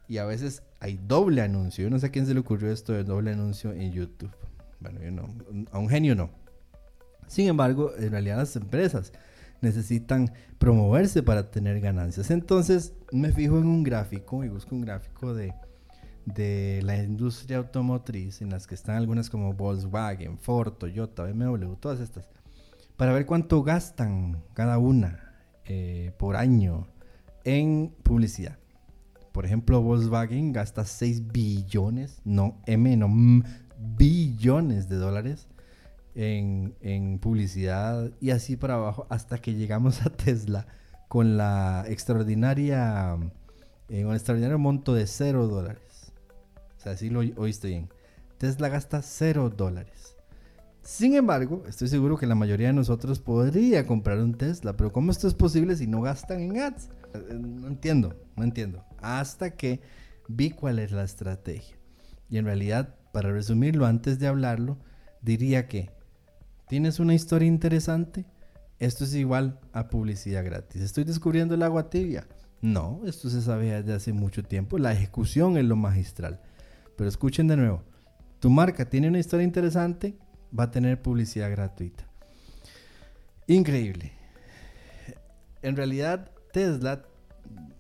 Y 0.09 0.17
a 0.17 0.25
veces 0.25 0.63
hay 0.81 0.99
doble 1.07 1.43
anuncio. 1.43 1.85
Yo 1.85 1.91
no 1.91 1.99
sé 1.99 2.07
a 2.07 2.11
quién 2.11 2.27
se 2.27 2.33
le 2.33 2.41
ocurrió 2.41 2.73
esto 2.73 2.95
de 2.95 3.05
doble 3.05 3.33
anuncio 3.33 3.73
en 3.73 3.93
YouTube. 3.93 4.35
Bueno, 4.81 5.03
yo 5.03 5.11
no, 5.11 5.29
a 5.73 5.79
un 5.79 5.91
genio 5.91 6.15
no. 6.15 6.31
Sin 7.27 7.49
embargo, 7.49 7.93
en 7.99 8.11
realidad 8.11 8.39
las 8.39 8.57
empresas 8.57 9.13
necesitan 9.61 10.33
promoverse 10.59 11.23
para 11.23 11.51
tener 11.51 11.81
ganancias. 11.81 12.31
Entonces 12.31 12.95
me 13.13 13.33
fijo 13.33 13.59
en 13.59 13.67
un 13.67 13.83
gráfico 13.83 14.45
y 14.45 14.49
busco 14.49 14.75
un 14.75 14.83
gráfico 14.83 15.35
de, 15.35 15.55
de 16.25 16.81
la 16.83 16.97
industria 17.03 17.59
automotriz 17.59 18.43
en 18.43 18.51
las 18.51 18.67
que 18.67 18.75
están 18.75 18.97
algunas 18.97 19.31
como 19.31 19.55
Volkswagen, 19.55 20.39
Ford, 20.39 20.73
Toyota, 20.75 21.25
BMW, 21.25 21.75
todas 21.75 22.01
estas, 22.01 22.29
para 22.97 23.13
ver 23.13 23.27
cuánto 23.27 23.63
gastan 23.63 24.43
cada 24.55 24.79
una 24.79 25.35
eh, 25.65 26.13
por 26.19 26.37
año 26.37 26.89
en 27.45 27.95
publicidad. 28.03 28.59
Por 29.33 29.47
ejemplo, 29.47 29.81
Volkswagen 29.81 30.53
gasta 30.53 30.85
6 30.85 31.29
billones, 31.29 32.21
no 32.25 32.61
M, 32.67 32.97
no 32.97 33.09
billones 33.97 34.89
de 34.89 34.97
dólares 34.97 35.49
en, 36.15 37.19
publicidad 37.21 38.11
y 38.21 38.31
así 38.31 38.57
para 38.57 38.75
abajo 38.75 39.07
hasta 39.11 39.39
que 39.39 39.55
llegamos 39.55 40.05
a 40.07 40.11
Tesla 40.11 40.67
con 41.09 41.37
la 41.37 41.85
extraordinaria, 41.89 43.17
en 43.89 44.07
un 44.07 44.15
extraordinario 44.15 44.59
monto 44.59 44.95
de 44.95 45.07
0 45.07 45.49
dólares. 45.49 46.13
O 46.79 46.81
sea, 46.81 46.93
así 46.93 47.11
lo 47.11 47.21
oíste 47.21 47.69
bien. 47.69 47.89
Tesla 48.39 48.69
gasta 48.69 49.03
0 49.03 49.51
dólares. 49.51 50.17
Sin 50.83 51.15
embargo, 51.15 51.63
estoy 51.69 51.89
seguro 51.89 52.17
que 52.17 52.27
la 52.27 52.35
mayoría 52.35 52.69
de 52.69 52.73
nosotros 52.73 53.21
podría 53.21 53.87
comprar 53.87 54.19
un 54.19 54.35
Tesla, 54.35 54.77
pero 54.77 54.93
¿cómo 54.93 55.11
esto 55.11 55.29
es 55.29 55.35
posible 55.35 55.77
si 55.77 55.87
no 55.87 56.01
gastan 56.01 56.41
en 56.41 56.59
ads? 56.59 56.89
Eh, 57.15 57.35
no 57.39 57.69
entiendo, 57.69 58.17
no 58.37 58.45
entiendo. 58.45 58.85
Hasta 58.99 59.51
que 59.51 59.81
vi 60.27 60.51
cuál 60.51 60.79
es 60.79 60.93
la 60.93 61.05
estrategia. 61.05 61.77
Y 62.31 62.39
en 62.39 62.47
realidad, 62.47 62.97
para 63.13 63.31
resumirlo 63.31 63.87
antes 63.87 64.19
de 64.19 64.29
hablarlo, 64.29 64.79
diría 65.21 65.69
que 65.69 65.91
¿Tienes 66.71 67.01
una 67.01 67.15
historia 67.15 67.49
interesante? 67.49 68.27
Esto 68.79 69.03
es 69.03 69.13
igual 69.17 69.59
a 69.73 69.89
publicidad 69.89 70.45
gratis. 70.45 70.83
¿Estoy 70.83 71.03
descubriendo 71.03 71.57
el 71.57 71.65
agua 71.65 71.91
tibia? 71.91 72.29
No, 72.61 73.01
esto 73.07 73.29
se 73.29 73.43
sabe 73.43 73.73
desde 73.73 73.93
hace 73.93 74.13
mucho 74.13 74.45
tiempo. 74.45 74.79
La 74.79 74.93
ejecución 74.93 75.57
es 75.57 75.65
lo 75.65 75.75
magistral. 75.75 76.41
Pero 76.97 77.09
escuchen 77.09 77.49
de 77.49 77.57
nuevo. 77.57 77.83
Tu 78.39 78.51
marca 78.51 78.89
tiene 78.89 79.09
una 79.09 79.19
historia 79.19 79.43
interesante, 79.43 80.17
va 80.57 80.63
a 80.63 80.71
tener 80.71 81.03
publicidad 81.03 81.51
gratuita. 81.51 82.05
Increíble. 83.49 84.13
En 85.63 85.75
realidad, 85.75 86.31
Tesla 86.53 87.03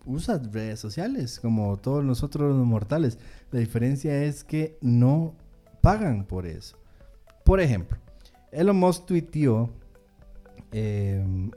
usa 0.04 0.42
redes 0.50 0.80
sociales 0.80 1.38
como 1.38 1.76
todos 1.76 2.02
nosotros 2.04 2.56
los 2.56 2.66
mortales. 2.66 3.20
La 3.52 3.60
diferencia 3.60 4.24
es 4.24 4.42
que 4.42 4.78
no 4.80 5.36
pagan 5.80 6.24
por 6.24 6.44
eso. 6.44 6.76
Por 7.44 7.60
ejemplo, 7.60 7.96
Elon 8.52 8.76
Musk 8.76 9.06
tuiteó, 9.06 9.70
em, 10.72 11.50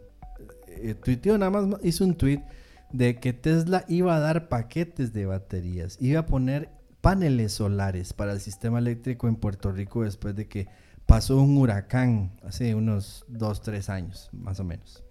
eh, 0.67 0.95
nada 1.38 1.50
más, 1.50 1.79
hizo 1.83 2.05
un 2.05 2.15
tweet 2.15 2.43
de 2.91 3.19
que 3.19 3.33
Tesla 3.33 3.85
iba 3.88 4.15
a 4.15 4.19
dar 4.19 4.50
paquetes 4.50 5.13
de 5.13 5.25
baterías, 5.25 5.97
iba 6.00 6.21
a 6.21 6.25
poner 6.25 6.69
paneles 7.01 7.53
solares 7.53 8.13
para 8.13 8.31
el 8.31 8.39
sistema 8.39 8.79
eléctrico 8.79 9.27
en 9.27 9.35
Puerto 9.35 9.71
Rico 9.71 10.03
después 10.03 10.35
de 10.35 10.47
que 10.47 10.67
pasó 11.05 11.41
un 11.41 11.57
huracán 11.57 12.31
hace 12.43 12.75
unos 12.75 13.25
2, 13.27 13.62
3 13.62 13.89
años, 13.89 14.29
más 14.31 14.59
o 14.59 14.63
menos. 14.63 15.03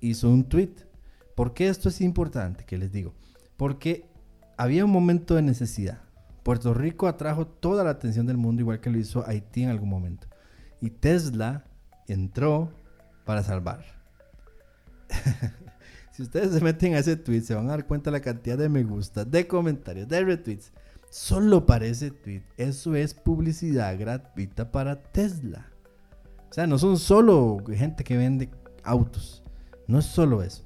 Hizo 0.00 0.28
un 0.30 0.44
tweet. 0.44 0.74
¿Por 1.36 1.54
qué 1.54 1.68
esto 1.68 1.88
es 1.88 2.00
importante? 2.00 2.64
Que 2.64 2.78
les 2.78 2.92
digo. 2.92 3.14
Porque 3.56 4.06
había 4.56 4.84
un 4.84 4.90
momento 4.90 5.34
de 5.34 5.42
necesidad. 5.42 6.00
Puerto 6.42 6.74
Rico 6.74 7.06
atrajo 7.06 7.46
toda 7.46 7.84
la 7.84 7.90
atención 7.90 8.26
del 8.26 8.36
mundo, 8.36 8.60
igual 8.60 8.80
que 8.80 8.90
lo 8.90 8.98
hizo 8.98 9.26
Haití 9.26 9.62
en 9.62 9.70
algún 9.70 9.88
momento. 9.88 10.26
Y 10.84 10.90
Tesla 10.90 11.64
entró 12.08 12.70
para 13.24 13.42
salvar. 13.42 13.86
si 16.12 16.22
ustedes 16.22 16.52
se 16.52 16.60
meten 16.60 16.92
a 16.92 16.98
ese 16.98 17.16
tweet, 17.16 17.40
se 17.40 17.54
van 17.54 17.68
a 17.68 17.70
dar 17.70 17.86
cuenta 17.86 18.10
de 18.10 18.18
la 18.18 18.22
cantidad 18.22 18.58
de 18.58 18.68
me 18.68 18.82
gusta, 18.82 19.24
de 19.24 19.46
comentarios, 19.46 20.06
de 20.08 20.22
retweets. 20.22 20.72
Solo 21.08 21.64
para 21.64 21.86
ese 21.86 22.10
tweet. 22.10 22.42
Eso 22.58 22.94
es 22.96 23.14
publicidad 23.14 23.98
gratuita 23.98 24.70
para 24.70 25.02
Tesla. 25.02 25.70
O 26.50 26.52
sea, 26.52 26.66
no 26.66 26.78
son 26.78 26.98
solo 26.98 27.64
gente 27.66 28.04
que 28.04 28.18
vende 28.18 28.50
autos. 28.82 29.42
No 29.86 30.00
es 30.00 30.04
solo 30.04 30.42
eso. 30.42 30.64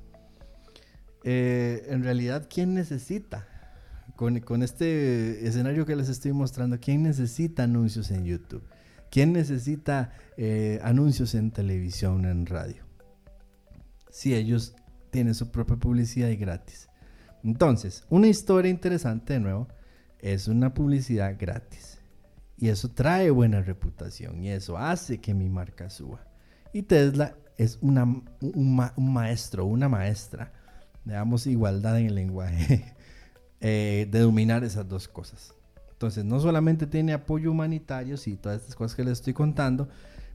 Eh, 1.22 1.86
en 1.90 2.02
realidad, 2.02 2.48
¿quién 2.52 2.74
necesita? 2.74 3.46
Con, 4.16 4.40
con, 4.40 4.64
este 4.64 5.46
escenario 5.46 5.86
que 5.86 5.94
les 5.94 6.08
estoy 6.08 6.32
mostrando, 6.32 6.80
¿quién 6.80 7.04
necesita 7.04 7.62
anuncios 7.62 8.10
en 8.10 8.24
YouTube? 8.24 8.64
¿Quién 9.10 9.32
necesita 9.32 10.12
eh, 10.36 10.80
anuncios 10.82 11.34
en 11.34 11.50
televisión, 11.50 12.24
en 12.24 12.46
radio? 12.46 12.84
Si 14.10 14.34
ellos 14.34 14.74
tienen 15.10 15.34
su 15.34 15.50
propia 15.50 15.76
publicidad 15.76 16.28
y 16.28 16.36
gratis. 16.36 16.88
Entonces, 17.42 18.04
una 18.10 18.28
historia 18.28 18.70
interesante 18.70 19.34
de 19.34 19.40
nuevo 19.40 19.68
es 20.18 20.48
una 20.48 20.74
publicidad 20.74 21.36
gratis. 21.38 21.98
Y 22.56 22.68
eso 22.68 22.90
trae 22.90 23.30
buena 23.30 23.62
reputación 23.62 24.42
y 24.42 24.50
eso 24.50 24.76
hace 24.76 25.20
que 25.20 25.32
mi 25.32 25.48
marca 25.48 25.90
suba. 25.90 26.26
Y 26.72 26.82
Tesla 26.82 27.36
es 27.56 27.78
una, 27.80 28.04
un, 28.40 29.12
maestro, 29.12 29.64
una 29.64 29.88
maestra, 29.88 30.52
digamos, 31.04 31.46
igualdad 31.46 31.98
en 31.98 32.06
el 32.06 32.14
lenguaje, 32.16 32.94
eh, 33.60 34.08
de 34.10 34.18
dominar 34.20 34.64
esas 34.64 34.88
dos 34.88 35.06
cosas. 35.06 35.54
Entonces, 35.98 36.24
no 36.24 36.38
solamente 36.38 36.86
tiene 36.86 37.12
apoyo 37.12 37.50
humanitario, 37.50 38.14
y 38.24 38.36
todas 38.36 38.60
estas 38.60 38.76
cosas 38.76 38.94
que 38.94 39.02
les 39.02 39.14
estoy 39.14 39.32
contando, 39.32 39.88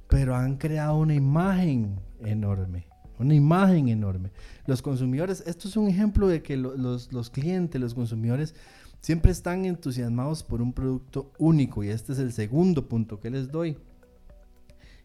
pero 0.10 0.36
han 0.36 0.58
creado 0.58 0.98
una 0.98 1.14
imagen 1.14 2.02
enorme. 2.20 2.86
Una 3.18 3.34
imagen 3.34 3.88
enorme. 3.88 4.32
Los 4.66 4.82
consumidores, 4.82 5.42
esto 5.48 5.70
es 5.70 5.78
un 5.78 5.88
ejemplo 5.88 6.28
de 6.28 6.44
que 6.44 6.58
los, 6.58 7.14
los 7.14 7.30
clientes, 7.30 7.80
los 7.80 7.94
consumidores, 7.94 8.56
siempre 9.00 9.32
están 9.32 9.64
entusiasmados 9.64 10.44
por 10.44 10.62
un 10.62 10.74
producto 10.74 11.32
único. 11.38 11.82
Y 11.82 11.92
este 11.92 12.12
es 12.12 12.20
el 12.20 12.34
segundo 12.34 12.90
punto 12.90 13.22
que 13.22 13.30
les 13.30 13.50
doy. 13.50 13.78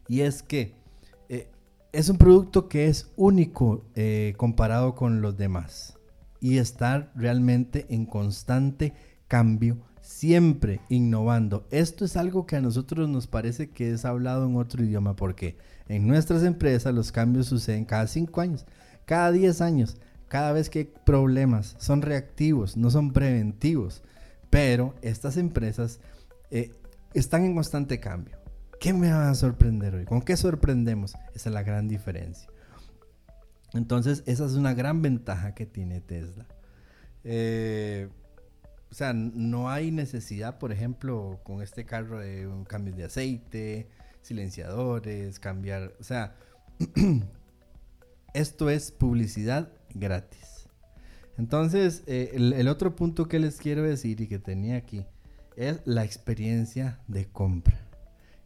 Y 0.09 0.19
es 0.19 0.43
que 0.43 0.75
eh, 1.29 1.49
es 1.93 2.09
un 2.09 2.17
producto 2.17 2.67
que 2.67 2.87
es 2.87 3.09
único 3.15 3.85
eh, 3.95 4.33
comparado 4.35 4.93
con 4.93 5.21
los 5.21 5.37
demás. 5.37 5.97
Y 6.41 6.57
estar 6.57 7.13
realmente 7.15 7.85
en 7.87 8.05
constante 8.05 8.93
cambio, 9.29 9.77
siempre 10.09 10.81
innovando. 10.89 11.67
Esto 11.69 12.03
es 12.03 12.17
algo 12.17 12.47
que 12.47 12.55
a 12.55 12.61
nosotros 12.61 13.07
nos 13.07 13.27
parece 13.27 13.69
que 13.69 13.91
es 13.91 14.05
hablado 14.05 14.47
en 14.47 14.55
otro 14.55 14.83
idioma, 14.83 15.15
porque 15.15 15.55
en 15.87 16.07
nuestras 16.07 16.43
empresas 16.43 16.95
los 16.95 17.11
cambios 17.11 17.45
suceden 17.45 17.85
cada 17.85 18.07
5 18.07 18.41
años, 18.41 18.65
cada 19.05 19.31
10 19.31 19.61
años, 19.61 19.97
cada 20.27 20.51
vez 20.51 20.71
que 20.71 20.79
hay 20.79 20.91
problemas. 21.05 21.75
Son 21.77 22.01
reactivos, 22.01 22.75
no 22.75 22.89
son 22.89 23.13
preventivos. 23.13 24.01
Pero 24.49 24.95
estas 25.03 25.37
empresas 25.37 25.99
eh, 26.49 26.71
están 27.13 27.45
en 27.45 27.53
constante 27.53 27.99
cambio. 27.99 28.35
¿Qué 28.79 28.93
me 28.93 29.11
va 29.11 29.29
a 29.29 29.35
sorprender 29.35 29.93
hoy? 29.93 30.05
¿Con 30.05 30.23
qué 30.23 30.35
sorprendemos? 30.37 31.13
Esa 31.35 31.49
es 31.49 31.53
la 31.53 31.61
gran 31.61 31.87
diferencia. 31.87 32.49
Entonces, 33.73 34.23
esa 34.25 34.47
es 34.47 34.53
una 34.53 34.73
gran 34.73 35.03
ventaja 35.03 35.53
que 35.53 35.67
tiene 35.67 36.01
Tesla. 36.01 36.47
Eh, 37.23 38.09
o 38.91 38.93
sea, 38.93 39.13
no 39.13 39.69
hay 39.69 39.91
necesidad, 39.91 40.57
por 40.57 40.71
ejemplo, 40.71 41.39
con 41.43 41.61
este 41.61 41.85
carro 41.85 42.19
de 42.19 42.47
un 42.47 42.65
cambio 42.65 42.95
de 42.95 43.03
aceite, 43.05 43.87
silenciadores, 44.21 45.39
cambiar, 45.39 45.93
o 45.99 46.03
sea, 46.03 46.35
esto 48.33 48.69
es 48.69 48.91
publicidad 48.91 49.71
gratis. 49.93 50.67
Entonces, 51.37 52.03
eh, 52.05 52.31
el, 52.33 52.67
otro 52.67 52.95
punto 52.95 53.27
que 53.27 53.39
les 53.39 53.57
quiero 53.59 53.83
decir 53.83 54.19
y 54.19 54.27
que 54.27 54.39
tenía 54.39 54.75
aquí 54.75 55.05
es 55.55 55.79
la 55.85 56.03
experiencia 56.03 56.99
de 57.07 57.27
compra. 57.27 57.79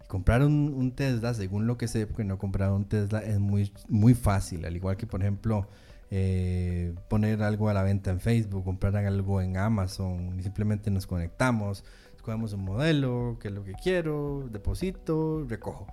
Comprar 0.07 0.43
un, 0.43 0.91
Tesla, 0.91 1.33
según 1.33 1.65
lo 1.65 1.75
que 1.75 1.87
sé, 1.87 2.05
porque 2.05 2.23
no 2.23 2.35
he 2.35 2.37
comprado 2.37 2.75
un 2.75 2.85
Tesla, 2.85 3.19
es 3.23 3.39
muy, 3.39 3.71
muy 3.89 4.13
fácil. 4.13 4.63
Al 4.65 4.75
igual 4.75 4.95
que, 4.95 5.07
por 5.07 5.21
ejemplo, 5.21 5.67
eh, 6.15 6.93
poner 7.09 7.41
algo 7.41 7.69
a 7.69 7.73
la 7.73 7.81
venta 7.81 8.11
en 8.11 8.19
Facebook, 8.19 8.63
comprar 8.63 8.95
algo 8.97 9.41
en 9.41 9.57
Amazon, 9.57 10.37
y 10.37 10.43
simplemente 10.43 10.91
nos 10.91 11.07
conectamos, 11.07 11.83
escogemos 12.15 12.53
un 12.53 12.63
modelo, 12.63 13.39
que 13.41 13.47
es 13.47 13.53
lo 13.55 13.63
que 13.63 13.73
quiero, 13.73 14.47
deposito, 14.51 15.43
recojo. 15.49 15.87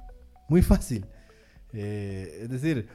Muy 0.50 0.61
fácil. 0.61 1.07
Eh, 1.73 2.41
es 2.43 2.50
decir, 2.50 2.89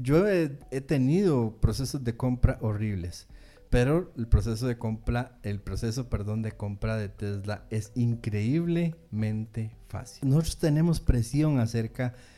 yo 0.00 0.26
he, 0.26 0.48
tenido 0.48 1.60
procesos 1.60 2.02
de 2.02 2.16
compra 2.16 2.58
horribles, 2.60 3.28
pero 3.70 4.12
el 4.16 4.26
proceso 4.26 4.66
de 4.66 4.78
compra, 4.78 5.38
el 5.44 5.60
proceso, 5.60 6.08
perdón, 6.08 6.42
de 6.42 6.50
compra 6.50 6.96
de 6.96 7.08
Tesla 7.08 7.66
es 7.70 7.92
increíblemente 7.94 9.76
fácil. 9.86 10.28
Nosotros 10.28 10.58
tenemos 10.58 10.98
presión 10.98 11.60
acerca 11.60 12.14
de 12.14 12.37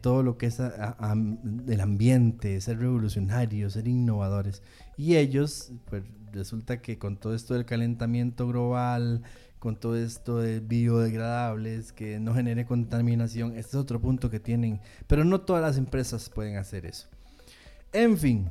todo 0.00 0.22
lo 0.22 0.38
que 0.38 0.46
es 0.46 0.60
el 0.60 1.80
ambiente, 1.80 2.60
ser 2.60 2.78
revolucionarios, 2.78 3.74
ser 3.74 3.88
innovadores. 3.88 4.62
Y 4.96 5.16
ellos, 5.16 5.72
pues 5.88 6.02
resulta 6.32 6.80
que 6.80 6.98
con 6.98 7.16
todo 7.16 7.34
esto 7.34 7.54
del 7.54 7.64
calentamiento 7.64 8.46
global, 8.46 9.22
con 9.58 9.76
todo 9.76 9.96
esto 9.96 10.38
de 10.38 10.60
biodegradables, 10.60 11.92
que 11.92 12.18
no 12.18 12.34
genere 12.34 12.66
contaminación, 12.66 13.50
este 13.50 13.60
es 13.60 13.74
otro 13.76 14.00
punto 14.00 14.28
que 14.30 14.40
tienen, 14.40 14.80
pero 15.06 15.24
no 15.24 15.42
todas 15.42 15.62
las 15.62 15.78
empresas 15.78 16.28
pueden 16.30 16.56
hacer 16.56 16.86
eso. 16.86 17.08
En 17.92 18.18
fin, 18.18 18.50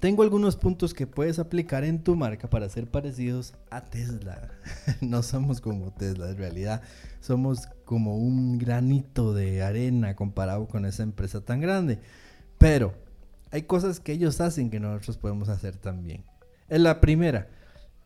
tengo 0.00 0.22
algunos 0.22 0.56
puntos 0.56 0.92
que 0.92 1.06
puedes 1.06 1.38
aplicar 1.38 1.84
en 1.84 2.02
tu 2.02 2.14
marca 2.16 2.50
para 2.50 2.68
ser 2.68 2.90
parecidos 2.90 3.54
a 3.70 3.82
Tesla. 3.82 4.50
no 5.00 5.22
somos 5.22 5.60
como 5.60 5.92
Tesla, 5.92 6.30
en 6.30 6.36
realidad 6.36 6.82
somos 7.20 7.66
como 7.84 8.16
un 8.16 8.58
granito 8.58 9.32
de 9.32 9.62
arena 9.62 10.14
comparado 10.14 10.66
con 10.68 10.84
esa 10.84 11.02
empresa 11.02 11.40
tan 11.40 11.60
grande. 11.60 12.00
Pero 12.58 12.94
hay 13.50 13.62
cosas 13.62 14.00
que 14.00 14.12
ellos 14.12 14.40
hacen 14.40 14.70
que 14.70 14.80
nosotros 14.80 15.16
podemos 15.16 15.48
hacer 15.48 15.76
también. 15.76 16.24
En 16.68 16.82
la 16.82 17.00
primera, 17.00 17.48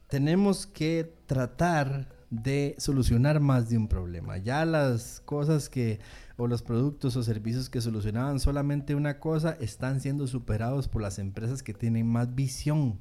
tenemos 0.08 0.66
que 0.66 1.12
tratar 1.26 2.17
de 2.30 2.74
solucionar 2.78 3.40
más 3.40 3.68
de 3.68 3.78
un 3.78 3.88
problema. 3.88 4.38
Ya 4.38 4.64
las 4.64 5.20
cosas 5.24 5.68
que 5.68 6.00
o 6.36 6.46
los 6.46 6.62
productos 6.62 7.16
o 7.16 7.22
servicios 7.22 7.68
que 7.68 7.80
solucionaban 7.80 8.38
solamente 8.38 8.94
una 8.94 9.18
cosa 9.18 9.56
están 9.60 10.00
siendo 10.00 10.26
superados 10.26 10.88
por 10.88 11.02
las 11.02 11.18
empresas 11.18 11.62
que 11.62 11.74
tienen 11.74 12.06
más 12.06 12.34
visión. 12.34 12.98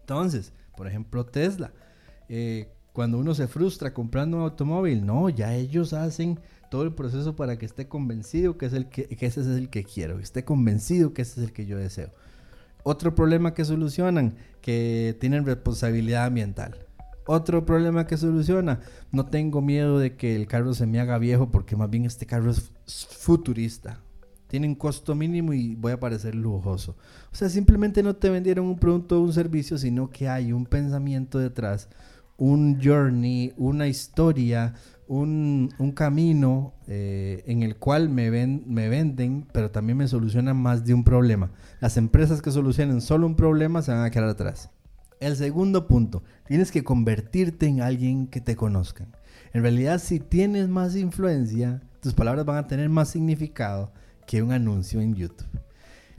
Entonces, 0.00 0.52
por 0.76 0.86
ejemplo, 0.86 1.26
Tesla. 1.26 1.72
Eh, 2.28 2.72
cuando 2.92 3.18
uno 3.18 3.34
se 3.34 3.46
frustra 3.46 3.92
comprando 3.92 4.38
un 4.38 4.44
automóvil, 4.44 5.04
no, 5.04 5.28
ya 5.28 5.54
ellos 5.54 5.92
hacen 5.92 6.40
todo 6.70 6.82
el 6.84 6.94
proceso 6.94 7.36
para 7.36 7.58
que 7.58 7.66
esté 7.66 7.88
convencido 7.88 8.56
que, 8.56 8.66
es 8.66 8.72
el 8.72 8.88
que, 8.88 9.06
ese 9.20 9.40
es 9.40 9.46
el 9.48 9.68
que 9.68 9.84
quiero, 9.84 10.16
que 10.16 10.22
esté 10.22 10.44
convencido 10.44 11.12
que 11.12 11.22
ese 11.22 11.40
es 11.40 11.48
el 11.48 11.52
que 11.52 11.66
yo 11.66 11.76
deseo. 11.76 12.10
Otro 12.84 13.14
problema 13.14 13.52
que 13.52 13.64
solucionan, 13.64 14.36
que 14.62 15.16
tienen 15.20 15.44
responsabilidad 15.44 16.24
ambiental. 16.24 16.85
Otro 17.26 17.66
problema 17.66 18.06
que 18.06 18.16
soluciona, 18.16 18.80
no 19.10 19.26
tengo 19.26 19.60
miedo 19.60 19.98
de 19.98 20.16
que 20.16 20.36
el 20.36 20.46
carro 20.46 20.74
se 20.74 20.86
me 20.86 21.00
haga 21.00 21.18
viejo 21.18 21.50
porque 21.50 21.74
más 21.74 21.90
bien 21.90 22.04
este 22.04 22.24
carro 22.24 22.52
es 22.52 22.70
futurista. 22.86 24.00
Tiene 24.46 24.68
un 24.68 24.76
costo 24.76 25.16
mínimo 25.16 25.52
y 25.52 25.74
voy 25.74 25.90
a 25.92 25.98
parecer 25.98 26.36
lujoso. 26.36 26.96
O 27.32 27.34
sea, 27.34 27.48
simplemente 27.48 28.04
no 28.04 28.14
te 28.14 28.30
vendieron 28.30 28.66
un 28.66 28.78
producto 28.78 29.18
o 29.18 29.24
un 29.24 29.32
servicio, 29.32 29.76
sino 29.76 30.08
que 30.08 30.28
hay 30.28 30.52
un 30.52 30.66
pensamiento 30.66 31.40
detrás, 31.40 31.88
un 32.36 32.80
journey, 32.80 33.52
una 33.56 33.88
historia, 33.88 34.74
un, 35.08 35.92
camino 35.96 36.74
eh, 36.86 37.42
en 37.46 37.64
el 37.64 37.76
cual 37.76 38.08
me, 38.08 38.30
ven, 38.30 38.62
me 38.66 38.88
venden, 38.88 39.46
pero 39.52 39.72
también 39.72 39.98
me 39.98 40.06
solucionan 40.06 40.56
más 40.56 40.84
de 40.84 40.94
un 40.94 41.02
problema. 41.02 41.50
Las 41.80 41.96
empresas 41.96 42.40
que 42.40 42.52
solucionen 42.52 43.00
solo 43.00 43.26
un 43.26 43.34
problema 43.34 43.82
se 43.82 43.92
van 43.92 44.04
a 44.04 44.10
quedar 44.10 44.28
atrás. 44.28 44.70
El 45.18 45.36
segundo 45.36 45.86
punto, 45.86 46.22
tienes 46.46 46.70
que 46.70 46.84
convertirte 46.84 47.66
en 47.66 47.80
alguien 47.80 48.26
que 48.26 48.40
te 48.40 48.54
conozcan. 48.54 49.14
En 49.52 49.62
realidad, 49.62 49.98
si 49.98 50.20
tienes 50.20 50.68
más 50.68 50.94
influencia, 50.94 51.82
tus 52.00 52.12
palabras 52.12 52.44
van 52.44 52.58
a 52.58 52.66
tener 52.66 52.88
más 52.90 53.08
significado 53.08 53.92
que 54.26 54.42
un 54.42 54.52
anuncio 54.52 55.00
en 55.00 55.14
YouTube. 55.14 55.48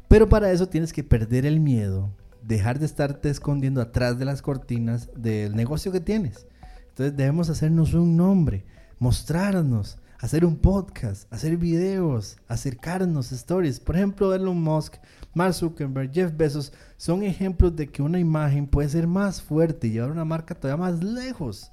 Pero 0.07 0.29
para 0.29 0.51
eso 0.51 0.67
tienes 0.67 0.93
que 0.93 1.03
perder 1.03 1.45
el 1.45 1.59
miedo, 1.59 2.09
dejar 2.41 2.79
de 2.79 2.85
estarte 2.85 3.29
escondiendo 3.29 3.81
atrás 3.81 4.17
de 4.17 4.25
las 4.25 4.41
cortinas 4.41 5.09
del 5.15 5.55
negocio 5.55 5.91
que 5.91 5.99
tienes. 5.99 6.47
Entonces 6.89 7.15
debemos 7.15 7.49
hacernos 7.49 7.93
un 7.93 8.17
nombre, 8.17 8.65
mostrarnos, 8.97 9.99
hacer 10.19 10.45
un 10.45 10.57
podcast, 10.57 11.31
hacer 11.31 11.57
videos, 11.57 12.37
acercarnos, 12.47 13.31
stories. 13.31 13.79
Por 13.79 13.95
ejemplo, 13.95 14.33
Elon 14.33 14.61
Musk, 14.61 14.95
Mark 15.33 15.53
Zuckerberg, 15.53 16.11
Jeff 16.11 16.35
Bezos 16.35 16.73
son 16.97 17.23
ejemplos 17.23 17.75
de 17.75 17.87
que 17.87 18.01
una 18.01 18.19
imagen 18.19 18.67
puede 18.67 18.89
ser 18.89 19.07
más 19.07 19.41
fuerte 19.41 19.87
y 19.87 19.91
llevar 19.91 20.11
una 20.11 20.25
marca 20.25 20.55
todavía 20.55 20.83
más 20.83 21.03
lejos. 21.03 21.71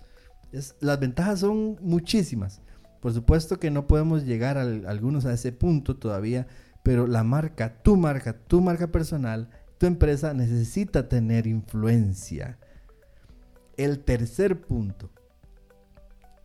Las 0.80 1.00
ventajas 1.00 1.40
son 1.40 1.78
muchísimas. 1.80 2.61
Por 3.00 3.12
supuesto 3.12 3.59
que 3.59 3.70
no 3.70 3.87
podemos 3.87 4.24
llegar 4.24 4.57
a, 4.57 4.62
algunos 4.62 5.24
a 5.24 5.33
ese 5.33 5.52
punto 5.52 5.96
todavía, 5.96 6.46
pero 6.83 7.07
la 7.07 7.24
marca, 7.24 7.83
tu 7.83 7.96
marca, 7.96 8.35
tu 8.46 8.61
marca 8.61 8.88
personal, 8.88 9.50
tu 9.78 9.87
empresa 9.87 10.33
necesita 10.35 11.09
tener 11.09 11.46
influencia. 11.46 12.59
El 13.76 14.00
tercer 14.00 14.61
punto, 14.61 15.11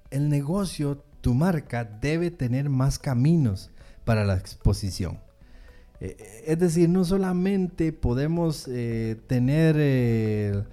el 0.10 0.30
negocio 0.30 1.04
tu 1.22 1.34
marca 1.34 1.84
debe 1.84 2.32
tener 2.32 2.70
más 2.70 3.00
caminos 3.00 3.72
para 4.06 4.26
la 4.26 4.36
exposición. 4.38 5.20
Eh, 6.00 6.16
eh, 6.18 6.44
es 6.48 6.60
decir, 6.60 6.90
no 6.90 7.04
solamente 7.04 7.92
podemos 7.92 8.68
eh, 8.68 9.18
tener 9.28 10.66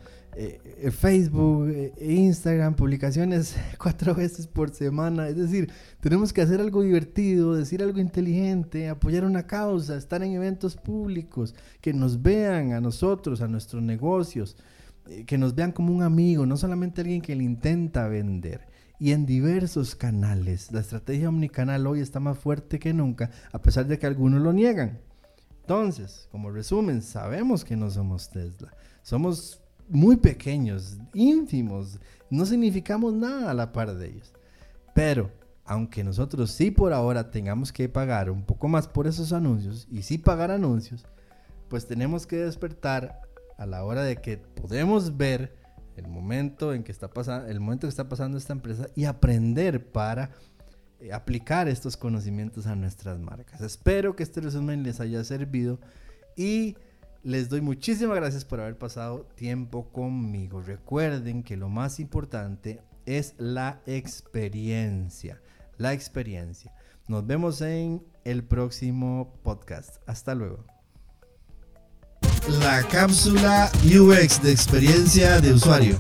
Facebook, 0.93 1.93
Instagram, 2.01 2.75
publicaciones 2.77 3.57
cuatro 3.79 4.15
veces 4.15 4.47
por 4.47 4.71
semana. 4.71 5.29
Es 5.29 5.37
decir, 5.37 5.71
tenemos 6.01 6.33
que 6.33 6.43
hacer 6.43 6.61
algo 6.61 6.83
divertido, 6.83 7.55
decir 7.55 7.83
algo 7.83 7.99
inteligente, 7.99 8.89
apoyar 8.89 9.25
una 9.25 9.47
causa, 9.47 9.97
estar 9.97 10.23
en 10.23 10.33
eventos 10.33 10.77
públicos, 10.77 11.55
que 11.81 11.93
nos 11.93 12.23
vean 12.23 12.73
a 12.73 12.81
nosotros, 12.81 13.41
a 13.41 13.49
nuestros 13.49 13.83
negocios, 13.83 14.57
que 15.27 15.39
nos 15.39 15.55
vean 15.55 15.73
como 15.73 15.93
un 15.93 16.03
amigo, 16.03 16.47
no 16.47 16.57
solamente 16.57 17.01
alguien 17.01 17.23
que 17.23 17.35
le 17.35 17.45
intenta 17.45 18.07
vender. 18.09 18.76
Y 18.99 19.13
en 19.13 19.27
diversos 19.27 19.95
canales. 19.95 20.73
La 20.73 20.81
estrategia 20.81 21.29
omnicanal 21.29 21.87
hoy 21.87 22.01
está 22.01 22.21
más 22.21 22.39
fuerte 22.39 22.79
que 22.79 22.93
nunca, 22.93 23.31
a 23.53 23.61
pesar 23.61 23.87
de 23.87 23.99
que 23.99 24.07
algunos 24.07 24.41
lo 24.41 24.53
niegan. 24.53 25.01
Entonces, 25.61 26.29
como 26.31 26.51
resumen, 26.51 27.03
sabemos 27.03 27.65
que 27.65 27.77
no 27.77 27.91
somos 27.91 28.31
Tesla. 28.31 28.73
Somos 29.03 29.61
muy 29.89 30.17
pequeños, 30.17 30.99
ínfimos, 31.13 31.99
no 32.31 32.47
significamos 32.47 33.13
nada 33.13 33.51
a 33.51 33.55
la 33.55 33.73
par 33.73 33.95
de 33.95 34.09
ellos. 34.09 34.33
Pero, 34.95 35.31
aunque 35.65 36.05
nosotros 36.05 36.51
sí 36.53 36.71
por 36.71 36.93
ahora 36.93 37.31
tengamos 37.31 37.73
que 37.73 37.89
pagar 37.89 38.31
un 38.31 38.45
poco 38.45 38.69
más 38.69 38.87
por 38.89 39.07
esos 39.07 39.33
anuncios 39.33 39.87
y 39.91 40.03
sí 40.03 40.19
pagar 40.19 40.51
anuncios, 40.51 41.05
pues 41.69 41.87
tenemos 41.87 42.27
que 42.27 42.37
despertar 42.37 43.21
a 43.59 43.67
la 43.67 43.85
hora 43.85 44.03
de 44.03 44.17
que 44.17 44.39
podemos 44.39 45.17
ver 45.17 45.57
el 45.97 46.09
momento 46.09 46.75
en 46.75 46.85
que 46.85 46.93
está 46.93 47.09
pasando, 47.09 47.49
el 47.49 47.61
momento 47.61 47.87
que 47.87 47.91
está 47.91 48.09
pasando 48.09 48.39
esta 48.39 48.53
empresa 48.53 48.89
y 48.95 49.05
aprender 49.05 49.91
para 49.91 50.31
eh, 51.01 51.13
aplicar 51.13 51.69
estos 51.69 51.97
conocimientos 51.97 52.67
a 52.67 52.77
nuestras 52.77 53.19
marcas. 53.19 53.61
Espero 53.61 54.17
que 54.17 54.23
este 54.23 54.41
resumen 54.41 54.83
les 54.83 55.01
haya 55.01 55.23
servido 55.25 55.79
y 56.37 56.77
les 57.23 57.49
doy 57.49 57.61
muchísimas 57.61 58.17
gracias 58.17 58.45
por 58.45 58.61
haber 58.61 58.79
pasado 58.79 59.27
tiempo 59.35 59.91
conmigo. 59.91 60.63
Recuerden 60.63 61.43
que 61.43 61.57
lo 61.57 61.69
más 61.69 61.99
importante 61.99 62.81
es 63.05 63.35
la 63.39 63.81
experiencia. 63.87 65.41
La 65.77 65.93
experiencia. 65.93 66.73
Nos 67.09 67.27
vemos 67.27 67.61
en 67.61 68.05
el 68.25 68.45
próximo 68.45 69.39
podcast. 69.43 69.97
Hasta 70.07 70.35
luego. 70.35 70.76
La 72.49 72.83
cápsula 72.85 73.71
UX 73.85 74.41
de 74.41 74.53
experiencia 74.53 75.41
de 75.41 75.53
usuario. 75.53 75.97